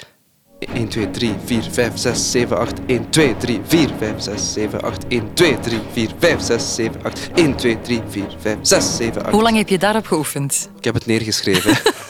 1, 0.74 0.88
2, 0.88 1.12
3, 1.12 1.34
4, 1.46 1.64
5, 1.72 1.98
6, 1.98 2.32
7, 2.32 2.58
8. 2.58 2.80
1, 2.86 3.10
2, 3.10 3.38
3, 3.38 3.60
4, 3.68 3.90
5, 3.98 4.14
6, 4.22 4.54
7, 4.54 4.82
8. 4.82 5.08
1, 5.08 5.34
2, 5.34 5.60
3, 5.60 5.80
4, 5.92 6.10
5, 6.20 6.42
6, 6.42 6.76
7, 6.76 7.04
8. 7.04 7.30
1, 7.36 7.56
2, 7.56 7.82
3, 7.82 8.02
4, 8.10 8.36
5, 8.40 8.58
6, 8.62 8.96
7, 8.96 9.22
8. 9.24 9.32
Hoe 9.32 9.42
lang 9.42 9.58
heb 9.58 9.70
je 9.70 9.78
daarop 9.78 10.06
geoefend? 10.08 10.70
Ik 10.78 10.84
heb 10.84 10.94
het 10.94 11.06
neergeschreven. 11.06 11.78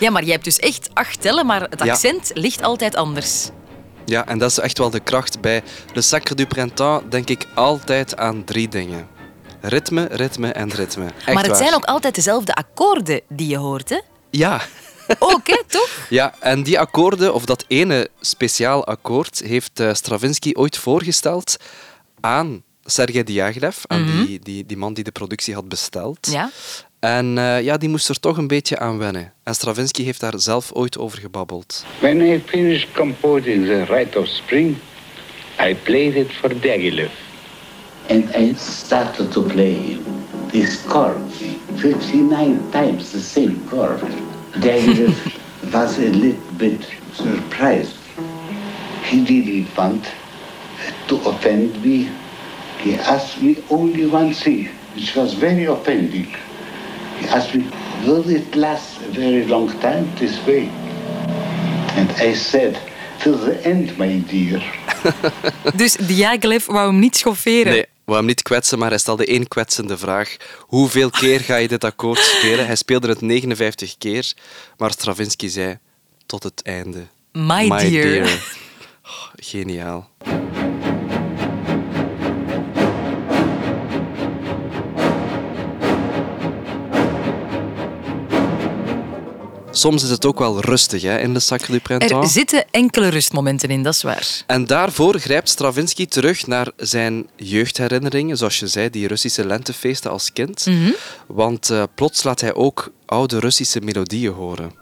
Ja, 0.00 0.10
maar 0.10 0.22
jij 0.22 0.32
hebt 0.32 0.44
dus 0.44 0.58
echt 0.58 0.88
acht 0.92 1.20
tellen, 1.20 1.46
maar 1.46 1.60
het 1.62 1.84
Ja. 1.84 1.92
accent 1.92 2.30
ligt 2.34 2.62
altijd 2.62 2.94
anders. 2.96 3.48
Ja, 4.06 4.26
en 4.26 4.38
dat 4.38 4.50
is 4.50 4.58
echt 4.58 4.78
wel 4.78 4.90
de 4.90 5.00
kracht. 5.00 5.40
Bij 5.40 5.62
Le 5.94 6.00
Sacre 6.00 6.34
du 6.34 6.46
Printemps 6.46 7.04
denk 7.08 7.28
ik 7.28 7.46
altijd 7.54 8.16
aan 8.16 8.44
drie 8.44 8.68
dingen. 8.68 9.08
Ritme, 9.60 10.08
ritme 10.10 10.52
en 10.52 10.70
ritme. 10.70 11.04
Echt 11.04 11.26
maar 11.26 11.42
het 11.42 11.46
waar. 11.46 11.56
zijn 11.56 11.74
ook 11.74 11.84
altijd 11.84 12.14
dezelfde 12.14 12.54
akkoorden 12.54 13.20
die 13.28 13.48
je 13.48 13.56
hoort, 13.56 13.88
hè? 13.88 14.00
Ja. 14.30 14.60
Ook, 15.18 15.46
hè, 15.46 15.62
toch? 15.66 16.06
Ja, 16.08 16.34
en 16.40 16.62
die 16.62 16.78
akkoorden, 16.78 17.34
of 17.34 17.44
dat 17.44 17.64
ene 17.68 18.08
speciaal 18.20 18.86
akkoord, 18.86 19.42
heeft 19.44 19.80
eh, 19.80 19.94
Stravinsky 19.94 20.52
ooit 20.54 20.78
voorgesteld 20.78 21.56
aan 22.20 22.62
Sergei 22.86 23.22
Diaghilev, 23.22 23.76
aan 23.86 24.04
die, 24.04 24.38
die, 24.42 24.66
die 24.66 24.76
man 24.76 24.94
die 24.94 25.04
de 25.04 25.12
productie 25.12 25.54
had 25.54 25.68
besteld. 25.68 26.28
Ja. 26.30 26.50
En 26.98 27.38
eh, 27.38 27.62
ja, 27.62 27.76
die 27.76 27.88
moest 27.88 28.08
er 28.08 28.20
toch 28.20 28.36
een 28.36 28.46
beetje 28.46 28.78
aan 28.78 28.98
wennen. 28.98 29.32
En 29.42 29.54
Stravinsky 29.54 30.04
heeft 30.04 30.20
daar 30.20 30.32
zelf 30.36 30.72
ooit 30.72 30.98
over 30.98 31.18
gebabbeld. 31.18 31.84
When 31.98 32.20
I 32.20 32.42
finished 32.46 32.88
composing 32.92 33.66
the 33.66 33.84
Rite 33.88 34.18
of 34.18 34.26
Spring, 34.26 34.76
I 35.60 35.74
played 35.82 36.14
it 36.14 36.32
for 36.32 36.60
Diaghilev. 36.60 37.10
And 38.08 38.34
I 38.36 38.54
started 38.56 39.32
to 39.32 39.42
play 39.42 39.98
this 40.50 40.80
chord, 40.86 41.16
59 41.74 42.70
times 42.70 43.10
the 43.10 43.20
same 43.20 43.56
chord. 43.68 44.00
Diaghilev 44.60 45.14
was 45.72 45.98
a 45.98 46.10
little 46.10 46.52
bit 46.56 46.86
surprised. 47.12 47.96
He 49.02 49.24
didn't 49.24 49.76
want 49.76 50.04
to 51.06 51.16
offend 51.28 51.84
me. 51.84 52.08
He 52.78 52.98
asked 52.98 53.42
me 53.42 53.56
only 53.68 54.06
one 54.06 54.34
thing, 54.34 54.68
which 54.94 55.14
was 55.14 55.34
very 55.34 55.66
offending. 55.66 56.36
He 57.18 57.28
asked 57.28 57.54
me, 57.54 57.64
will 58.04 58.28
it 58.28 58.54
last 58.54 59.00
a 59.08 59.12
very 59.12 59.46
long 59.46 59.80
time 59.80 60.06
this 60.14 60.44
way? 60.44 60.68
And 61.96 62.10
I 62.20 62.34
said, 62.34 62.78
till 63.18 63.38
the 63.38 63.60
end, 63.62 63.96
my 63.96 64.22
dear. 64.26 64.62
Dus 65.76 65.96
Diaghilev 65.96 66.66
wou 66.66 66.86
hem 66.86 66.98
niet 66.98 67.16
schofferen. 67.16 67.72
Nee, 67.72 67.84
wou 68.04 68.18
hem 68.18 68.26
niet 68.26 68.42
kwetsen, 68.42 68.78
maar 68.78 68.88
hij 68.88 68.98
stelde 68.98 69.26
één 69.26 69.48
kwetsende 69.48 69.98
vraag. 69.98 70.36
Hoeveel 70.58 71.10
keer 71.10 71.40
ga 71.40 71.56
je 71.56 71.68
dit 71.68 71.84
akkoord 71.84 72.18
spelen? 72.18 72.66
Hij 72.66 72.76
speelde 72.76 73.08
het 73.08 73.20
59 73.20 73.98
keer, 73.98 74.32
maar 74.76 74.90
Stravinsky 74.90 75.48
zei 75.48 75.78
tot 76.26 76.42
het 76.42 76.62
einde. 76.62 77.06
My 77.32 77.68
dear. 77.68 78.28
Oh, 79.04 79.26
geniaal. 79.36 80.10
Soms 89.86 90.02
is 90.02 90.10
het 90.10 90.24
ook 90.24 90.38
wel 90.38 90.60
rustig 90.60 91.02
hè, 91.02 91.18
in 91.18 91.34
de 91.34 91.40
Sacre 91.40 91.66
du 91.66 91.74
Er 91.74 91.80
Printemps. 91.80 92.32
zitten 92.32 92.64
enkele 92.70 93.08
rustmomenten 93.08 93.68
in, 93.68 93.82
dat 93.82 93.94
is 93.94 94.02
waar. 94.02 94.42
En 94.46 94.66
daarvoor 94.66 95.18
grijpt 95.18 95.48
Stravinsky 95.48 96.06
terug 96.06 96.46
naar 96.46 96.70
zijn 96.76 97.26
jeugdherinneringen, 97.36 98.36
zoals 98.36 98.58
je 98.58 98.66
zei, 98.66 98.90
die 98.90 99.06
Russische 99.06 99.46
lentefeesten 99.46 100.10
als 100.10 100.32
kind. 100.32 100.66
Want 101.26 101.70
eh, 101.70 101.82
plots 101.94 102.22
laat 102.22 102.40
hij 102.40 102.54
ook 102.54 102.92
oude 103.04 103.38
Russische 103.38 103.80
melodieën 103.80 104.32
horen. 104.32 104.72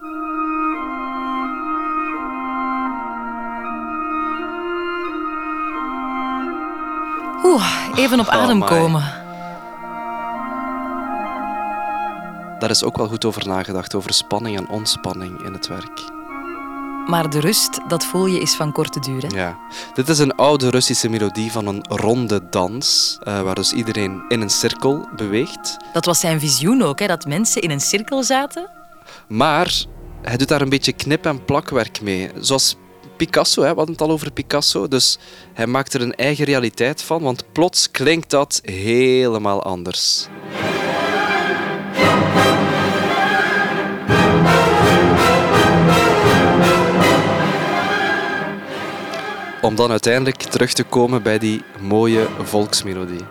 Oeh, 7.45 7.89
even 7.97 8.21
op 8.21 8.27
Oh, 8.27 8.33
adem 8.33 8.61
komen. 8.65 9.24
Daar 12.65 12.73
is 12.73 12.85
ook 12.85 12.97
wel 12.97 13.09
goed 13.09 13.25
over 13.25 13.47
nagedacht, 13.47 13.95
over 13.95 14.15
spanning 14.15 14.57
en 14.57 14.69
ontspanning 14.69 15.45
in 15.45 15.53
het 15.53 15.67
werk. 15.67 16.11
Maar 17.07 17.31
de 17.31 17.41
rust, 17.41 17.81
dat 17.89 18.05
voel 18.05 18.27
je, 18.27 18.41
is 18.41 18.55
van 18.55 18.73
korte 18.73 19.01
duur. 19.01 19.23
Hè? 19.23 19.37
Ja. 19.37 19.59
Dit 19.95 20.09
is 20.09 20.19
een 20.19 20.35
oude 20.35 20.71
Russische 20.71 21.09
melodie 21.09 21.53
van 21.53 21.67
een 21.67 21.85
ronde 21.89 22.49
dans, 22.51 23.19
eh, 23.23 23.41
waar 23.41 23.55
dus 23.55 23.73
iedereen 23.73 24.23
in 24.29 24.41
een 24.41 24.51
cirkel 24.51 25.09
beweegt. 25.17 25.77
Dat 25.93 26.05
was 26.05 26.21
zijn 26.21 26.41
visioen 26.41 26.83
ook, 26.83 26.99
hè, 26.99 27.07
dat 27.07 27.27
mensen 27.27 27.63
in 27.63 27.71
een 27.71 27.81
cirkel 27.81 28.23
zaten. 28.23 28.71
Maar 29.29 29.85
hij 30.23 30.37
doet 30.37 30.49
daar 30.49 30.61
een 30.61 30.69
beetje 30.69 30.93
knip- 30.93 31.27
en 31.27 31.45
plakwerk 31.45 32.01
mee. 32.01 32.31
Zoals 32.41 32.77
Picasso, 33.17 33.63
hè, 33.63 33.71
we 33.71 33.77
hadden 33.77 33.95
het 33.95 34.05
al 34.05 34.11
over 34.11 34.33
Picasso. 34.33 34.89
Dus 34.89 35.19
hij 35.55 35.67
maakt 35.67 35.95
er 35.95 36.01
een 36.01 36.15
eigen 36.15 36.45
realiteit 36.45 37.03
van, 37.03 37.23
want 37.23 37.53
plots 37.53 37.91
klinkt 37.91 38.31
dat 38.31 38.61
helemaal 38.63 39.63
anders. 39.63 40.29
Om 49.65 49.75
dan 49.75 49.91
uiteindelijk 49.91 50.43
terug 50.43 50.73
te 50.73 50.83
komen 50.85 51.23
bij 51.23 51.39
die 51.39 51.63
mooie 51.81 52.29
volksmelodie. 52.43 53.25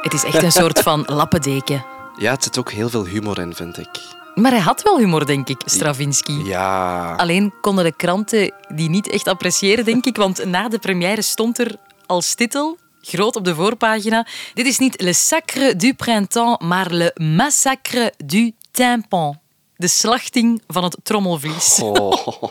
Het 0.00 0.12
is 0.12 0.24
echt 0.24 0.42
een 0.42 0.52
soort 0.52 0.78
van 0.88 1.04
lappendeken. 1.06 1.84
Ja, 2.18 2.32
het 2.32 2.42
zit 2.42 2.58
ook 2.58 2.70
heel 2.70 2.88
veel 2.88 3.04
humor 3.04 3.38
in, 3.38 3.54
vind 3.54 3.78
ik. 3.78 3.88
Maar 4.34 4.50
hij 4.50 4.60
had 4.60 4.82
wel 4.82 4.98
humor, 4.98 5.26
denk 5.26 5.48
ik, 5.48 5.60
Stravinsky. 5.64 6.32
Ja. 6.32 7.14
Alleen 7.14 7.52
konden 7.60 7.84
de 7.84 7.96
kranten 7.96 8.52
die 8.74 8.88
niet 8.88 9.08
echt 9.08 9.28
appreciëren, 9.28 9.84
denk 9.84 10.04
ik. 10.04 10.16
Want 10.16 10.44
na 10.44 10.68
de 10.68 10.78
première 10.78 11.22
stond 11.22 11.58
er 11.58 11.76
als 12.06 12.34
titel, 12.34 12.78
groot 13.00 13.36
op 13.36 13.44
de 13.44 13.54
voorpagina... 13.54 14.26
Dit 14.54 14.66
is 14.66 14.78
niet 14.78 15.02
Le 15.02 15.12
Sacre 15.12 15.76
du 15.76 15.94
Printemps, 15.94 16.64
maar 16.64 16.92
Le 16.92 17.14
Massacre 17.14 18.12
du 18.24 18.52
Tympan. 18.70 19.38
De 19.80 19.88
slachting 19.88 20.62
van 20.66 20.84
het 20.84 20.96
trommelvlies. 21.02 21.78
Oh, 21.82 22.42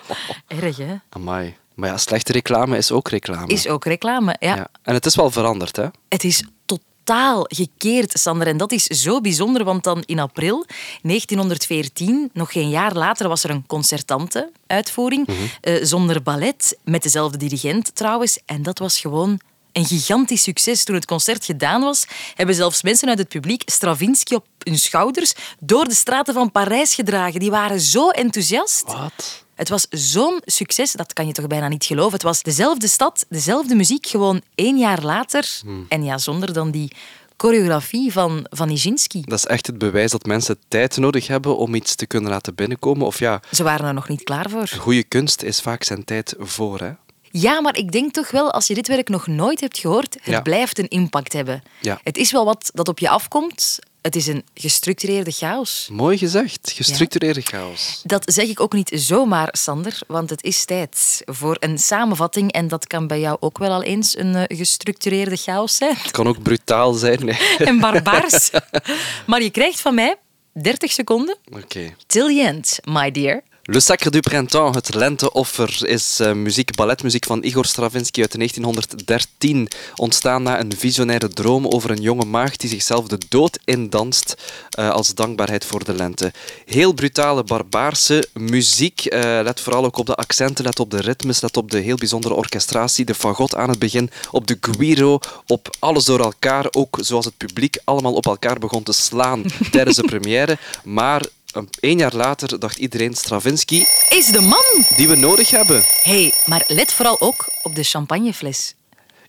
Erg, 0.48 0.78
hè? 0.78 0.96
amai. 1.10 1.56
Maar 1.76 1.90
ja, 1.90 1.98
slechte 1.98 2.32
reclame 2.32 2.78
is 2.78 2.92
ook 2.92 3.10
reclame. 3.10 3.48
Is 3.48 3.68
ook 3.68 3.86
reclame, 3.86 4.36
ja. 4.40 4.56
Ja. 4.56 4.68
En 4.84 4.94
het 4.94 5.06
is 5.06 5.16
wel 5.16 5.32
veranderd, 5.32 5.76
hè? 5.76 5.86
Het 6.08 6.24
is 6.24 6.44
totaal 6.66 7.46
gekeerd, 7.48 8.20
Sander. 8.20 8.48
En 8.48 8.58
dat 8.58 8.72
is 8.72 8.84
zo 8.84 9.22
bijzonder, 9.22 9.64
want 9.64 9.84
dan 9.84 10.04
in 10.06 10.20
april 10.20 10.66
1914, 11.02 12.30
nog 12.34 12.52
geen 12.52 12.70
jaar 12.70 12.94
later, 12.94 13.28
was 13.28 13.44
er 13.44 13.50
een 13.50 13.66
concertante 13.68 14.52
uitvoering 14.68 15.28
eh, 15.62 15.74
zonder 15.82 16.24
ballet, 16.24 16.78
met 16.84 17.04
dezelfde 17.04 17.38
dirigent 17.38 17.96
trouwens. 17.96 18.40
En 18.46 18.64
dat 18.64 18.80
was 18.80 19.00
gewoon 19.00 19.40
een 19.72 19.86
gigantisch 19.86 20.44
succes. 20.44 20.84
Toen 20.84 20.96
het 20.96 21.06
concert 21.06 21.46
gedaan 21.46 21.82
was, 21.82 22.06
hebben 22.36 22.56
zelfs 22.56 22.84
mensen 22.84 23.10
uit 23.10 23.18
het 23.18 23.28
publiek 23.30 23.62
Stravinsky 23.66 24.34
op 24.34 24.46
hun 24.64 24.80
schouders 24.80 25.34
door 25.60 25.86
de 25.86 25.94
straten 25.94 26.34
van 26.34 26.52
Parijs 26.52 26.96
gedragen. 26.96 27.40
Die 27.40 27.52
waren 27.52 27.80
zo 27.80 28.10
enthousiast. 28.10 28.84
Wat? 28.86 29.44
Het 29.56 29.70
was 29.70 29.88
zo'n 29.90 30.42
succes, 30.46 30.92
dat 30.92 31.14
kan 31.14 31.28
je 31.28 31.34
toch 31.34 31.48
bijna 31.48 31.68
niet 31.68 31.86
geloven. 31.86 32.14
Het 32.14 32.22
was 32.24 32.42
dezelfde 32.42 32.88
stad, 32.88 33.26
dezelfde 33.30 33.76
muziek, 33.76 34.08
gewoon 34.08 34.42
één 34.56 34.78
jaar 34.78 35.02
later. 35.02 35.62
En 35.90 36.04
ja, 36.04 36.18
zonder 36.18 36.54
dan 36.54 36.72
die 36.72 36.92
choreografie 37.38 38.12
van, 38.12 38.46
van 38.50 38.68
Nijinsky. 38.68 39.22
Dat 39.26 39.38
is 39.38 39.46
echt 39.46 39.68
het 39.68 39.78
bewijs 39.78 40.12
dat 40.12 40.26
mensen 40.26 40.58
tijd 40.68 40.98
nodig 40.98 41.28
hebben 41.28 41.58
om 41.58 41.76
iets 41.76 41.96
te 41.96 42.06
kunnen 42.06 42.32
laten 42.32 42.56
binnenkomen. 42.56 43.06
Of 43.06 43.20
ja, 43.20 43.42
Ze 43.52 43.64
waren 43.64 43.86
er 43.88 43.94
nog 43.94 44.08
niet 44.10 44.24
klaar 44.24 44.50
voor. 44.50 44.68
goede 44.68 45.04
kunst 45.04 45.42
is 45.44 45.60
vaak 45.60 45.84
zijn 45.84 46.04
tijd 46.04 46.36
voor, 46.40 46.80
hè? 46.80 46.92
Ja, 47.32 47.62
maar 47.62 47.78
ik 47.78 47.92
denk 47.92 48.14
toch 48.14 48.32
wel, 48.32 48.52
als 48.52 48.68
je 48.68 48.74
dit 48.74 48.88
werk 48.88 49.10
nog 49.10 49.28
nooit 49.28 49.60
hebt 49.60 49.78
gehoord, 49.78 50.14
het 50.14 50.24
Ja. 50.34 50.42
blijft 50.42 50.80
een 50.80 50.88
impact 50.88 51.34
hebben. 51.34 51.64
Ja. 51.82 52.00
Het 52.04 52.18
is 52.18 52.32
wel 52.32 52.46
wat 52.46 52.70
dat 52.74 52.88
op 52.88 53.00
je 53.00 53.10
afkomt. 53.10 53.80
Het 54.02 54.16
is 54.16 54.28
een 54.28 54.44
gestructureerde 54.54 55.32
chaos. 55.32 55.88
Mooi 55.92 56.18
gezegd. 56.18 56.72
Gestructureerde 56.76 57.42
chaos. 57.42 58.02
Dat 58.04 58.24
zeg 58.34 58.48
ik 58.48 58.60
ook 58.60 58.74
niet 58.74 58.92
zomaar, 58.94 59.48
Sander, 59.52 60.00
want 60.08 60.30
het 60.30 60.44
is 60.44 60.66
tijd 60.66 61.22
voor 61.26 61.58
een 61.60 61.78
samenvatting. 61.78 62.52
En 62.52 62.68
dat 62.68 62.88
kan 62.88 63.08
bij 63.08 63.20
jou 63.20 63.38
ook 63.40 63.58
wel 63.58 63.72
al 63.72 63.84
eens 63.84 64.18
een 64.18 64.36
eh, 64.36 64.58
gestructureerde 64.58 65.36
chaos 65.36 65.76
zijn. 65.76 65.96
Het 65.98 66.12
kan 66.12 66.28
ook 66.28 66.42
brutaal 66.44 66.94
zijn. 66.94 67.26
Nee. 67.26 67.38
en 67.58 67.80
barbaars. 67.80 68.50
Maar 69.28 69.42
je 69.42 69.50
krijgt 69.50 69.82
van 69.82 69.96
mij 69.96 70.16
30 70.54 70.92
seconden. 70.92 71.38
Oké. 71.52 71.96
Till 72.08 72.28
the 72.36 72.42
end, 72.42 72.80
my 72.84 73.12
dear. 73.12 73.42
Le 73.72 73.80
Sacre 73.80 74.10
du 74.10 74.20
Printemps, 74.20 74.76
het 74.76 74.96
lenteoffer, 74.96 75.88
is 75.88 76.20
eh, 76.20 76.34
muziek, 76.34 76.76
balletmuziek 76.76 77.26
van 77.26 77.44
Igor 77.44 77.66
Stravinsky 77.66 78.22
uit 78.22 78.36
1913. 78.36 79.68
Ontstaan 79.96 80.44
na 80.44 80.60
een 80.60 80.74
visionaire 80.78 81.28
droom 81.28 81.68
over 81.68 81.92
een 81.92 82.02
jonge 82.02 82.26
maagd 82.26 82.60
die 82.60 82.70
zichzelf 82.70 83.08
de 83.08 83.18
dood 83.30 83.60
indanst 83.66 84.36
eh, 84.70 84.90
als 84.90 85.14
dankbaarheid 85.14 85.66
voor 85.66 85.84
de 85.84 85.94
lente. 85.94 86.32
Heel 86.66 86.94
brutale, 86.94 87.44
barbaarse 87.44 88.28
muziek. 88.34 89.06
Eh, 89.06 89.22
let 89.44 89.60
vooral 89.60 89.86
ook 89.86 89.98
op 89.98 90.06
de 90.06 90.16
accenten, 90.16 90.66
let 90.66 90.80
op 90.80 90.92
de 90.92 91.02
ritmes, 91.02 91.42
let 91.42 91.58
op 91.58 91.72
de 91.72 91.80
heel 91.80 91.98
bijzondere 91.98 92.34
orchestratie, 92.34 93.06
de 93.06 93.16
fagot 93.16 93.56
aan 93.56 93.70
het 93.70 93.80
begin, 93.80 94.10
op 94.32 94.48
de 94.48 94.58
guiro, 94.62 95.20
op 95.48 95.76
alles 95.80 96.06
door 96.06 96.20
elkaar. 96.20 96.68
Ook 96.72 96.98
zoals 97.02 97.26
het 97.26 97.38
publiek 97.38 97.78
allemaal 97.84 98.14
op 98.14 98.26
elkaar 98.26 98.60
begon 98.60 98.84
te 98.84 98.94
slaan 98.94 99.44
tijdens 99.72 99.96
de 99.96 100.04
première. 100.04 100.58
Maar 100.84 101.22
een- 101.52 101.98
jaar 101.98 102.16
later 102.16 102.60
dacht 102.60 102.78
iedereen 102.78 103.16
Stravinsky 103.16 103.84
Is 104.10 104.26
de 104.26 104.42
man! 104.42 104.86
die 104.96 105.08
we 105.08 105.16
nodig 105.16 105.50
hebben. 105.50 105.84
hey, 106.02 106.34
maar 106.46 106.64
let 106.68 106.94
vooral 106.94 107.20
ook 107.22 107.50
op 107.64 107.76
de 107.76 107.84
champagnefles. 107.84 108.74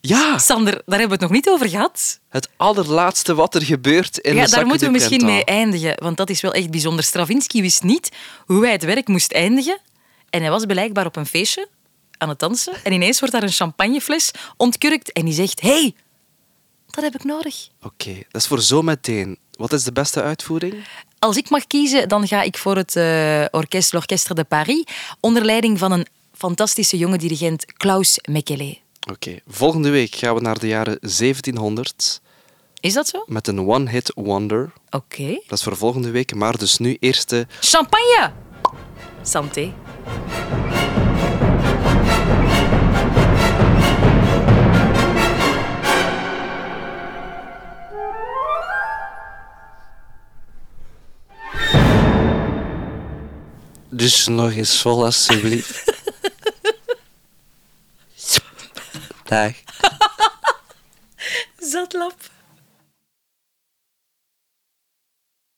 Ja, 0.00 0.38
Sander, 0.38 0.72
daar 0.72 0.98
hebben 0.98 1.06
we 1.06 1.12
het 1.12 1.20
nog 1.20 1.30
niet 1.30 1.48
over 1.48 1.68
gehad. 1.68 2.20
het 2.28 2.48
allerlaatste 2.56 3.34
wat 3.34 3.54
er 3.54 3.62
gebeurt 3.62 4.18
in 4.18 4.30
ja, 4.30 4.34
de 4.34 4.40
daar 4.40 4.48
Sacre 4.48 4.64
moeten 4.66 4.86
we 4.86 4.92
misschien 4.92 5.24
mee 5.24 5.44
eindigen, 5.44 5.94
want 6.02 6.16
dat 6.16 6.30
is 6.30 6.40
wel 6.40 6.52
echt 6.52 6.70
bijzonder. 6.70 7.04
Stravinsky 7.04 7.60
wist 7.60 7.82
niet 7.82 8.08
hoe 8.46 8.62
hij 8.62 8.72
het 8.72 8.84
werk 8.84 9.08
moest 9.08 9.32
eindigen. 9.32 9.78
En 10.30 10.40
hij 10.40 10.50
was 10.50 10.64
blijkbaar 10.64 11.06
op 11.06 11.16
een 11.16 11.26
feestje 11.26 11.68
aan 12.18 12.28
het 12.28 12.38
dansen. 12.38 12.72
En 12.84 12.92
ineens 12.92 13.18
wordt 13.18 13.34
daar 13.34 13.42
een 13.42 13.52
champagnefles 13.52 14.30
ontkurkt. 14.56 15.12
En 15.12 15.24
die 15.24 15.34
zegt, 15.34 15.60
hey, 15.60 15.94
dat 16.90 17.04
heb 17.04 17.14
ik 17.14 17.24
nodig. 17.24 17.68
Oké, 17.82 18.14
dat 18.30 18.40
is 18.40 18.46
voor 18.46 18.62
zo 18.62 18.82
meteen. 18.82 19.38
Wat 19.50 19.72
is 19.72 19.84
de 19.84 19.92
beste 19.92 20.22
uitvoering? 20.22 20.74
Als 21.18 21.36
ik 21.36 21.50
mag 21.50 21.66
kiezen, 21.66 22.08
dan 22.08 22.28
ga 22.28 22.42
ik 22.42 22.58
voor 22.58 22.76
het 22.76 22.96
eh, 22.96 23.44
orkest 23.50 23.92
L'Orchestre 23.92 24.34
de 24.34 24.44
Paris, 24.44 24.84
onder 25.20 25.44
leiding 25.44 25.78
van 25.78 25.92
een 25.92 26.06
fantastische 26.34 26.98
jonge 26.98 27.18
dirigent 27.18 27.72
Klaus 27.72 28.18
Mekele. 28.30 28.78
Oké, 29.10 29.38
volgende 29.48 29.90
week 29.90 30.14
gaan 30.14 30.34
we 30.34 30.40
naar 30.40 30.58
de 30.58 30.66
jaren 30.66 30.98
1700 31.00 32.20
Is 32.80 32.92
dat 32.92 33.08
zo? 33.08 33.24
met 33.26 33.46
een 33.48 33.58
one-hit 33.68 34.12
wonder. 34.14 34.72
Oké. 34.90 35.40
Dat 35.46 35.58
is 35.58 35.62
voor 35.64 35.76
volgende 35.76 36.10
week, 36.10 36.34
maar 36.34 36.58
dus 36.58 36.78
nu 36.78 36.96
eerst 37.00 37.28
de... 37.28 37.46
Champagne! 37.60 38.32
Santé. 39.22 39.72
Dus 53.92 54.26
nog 54.26 54.52
eens 54.52 54.80
vol, 54.80 55.04
alsjeblieft. 55.04 55.92
Dag. 59.24 59.52
Zatlap. 61.58 62.29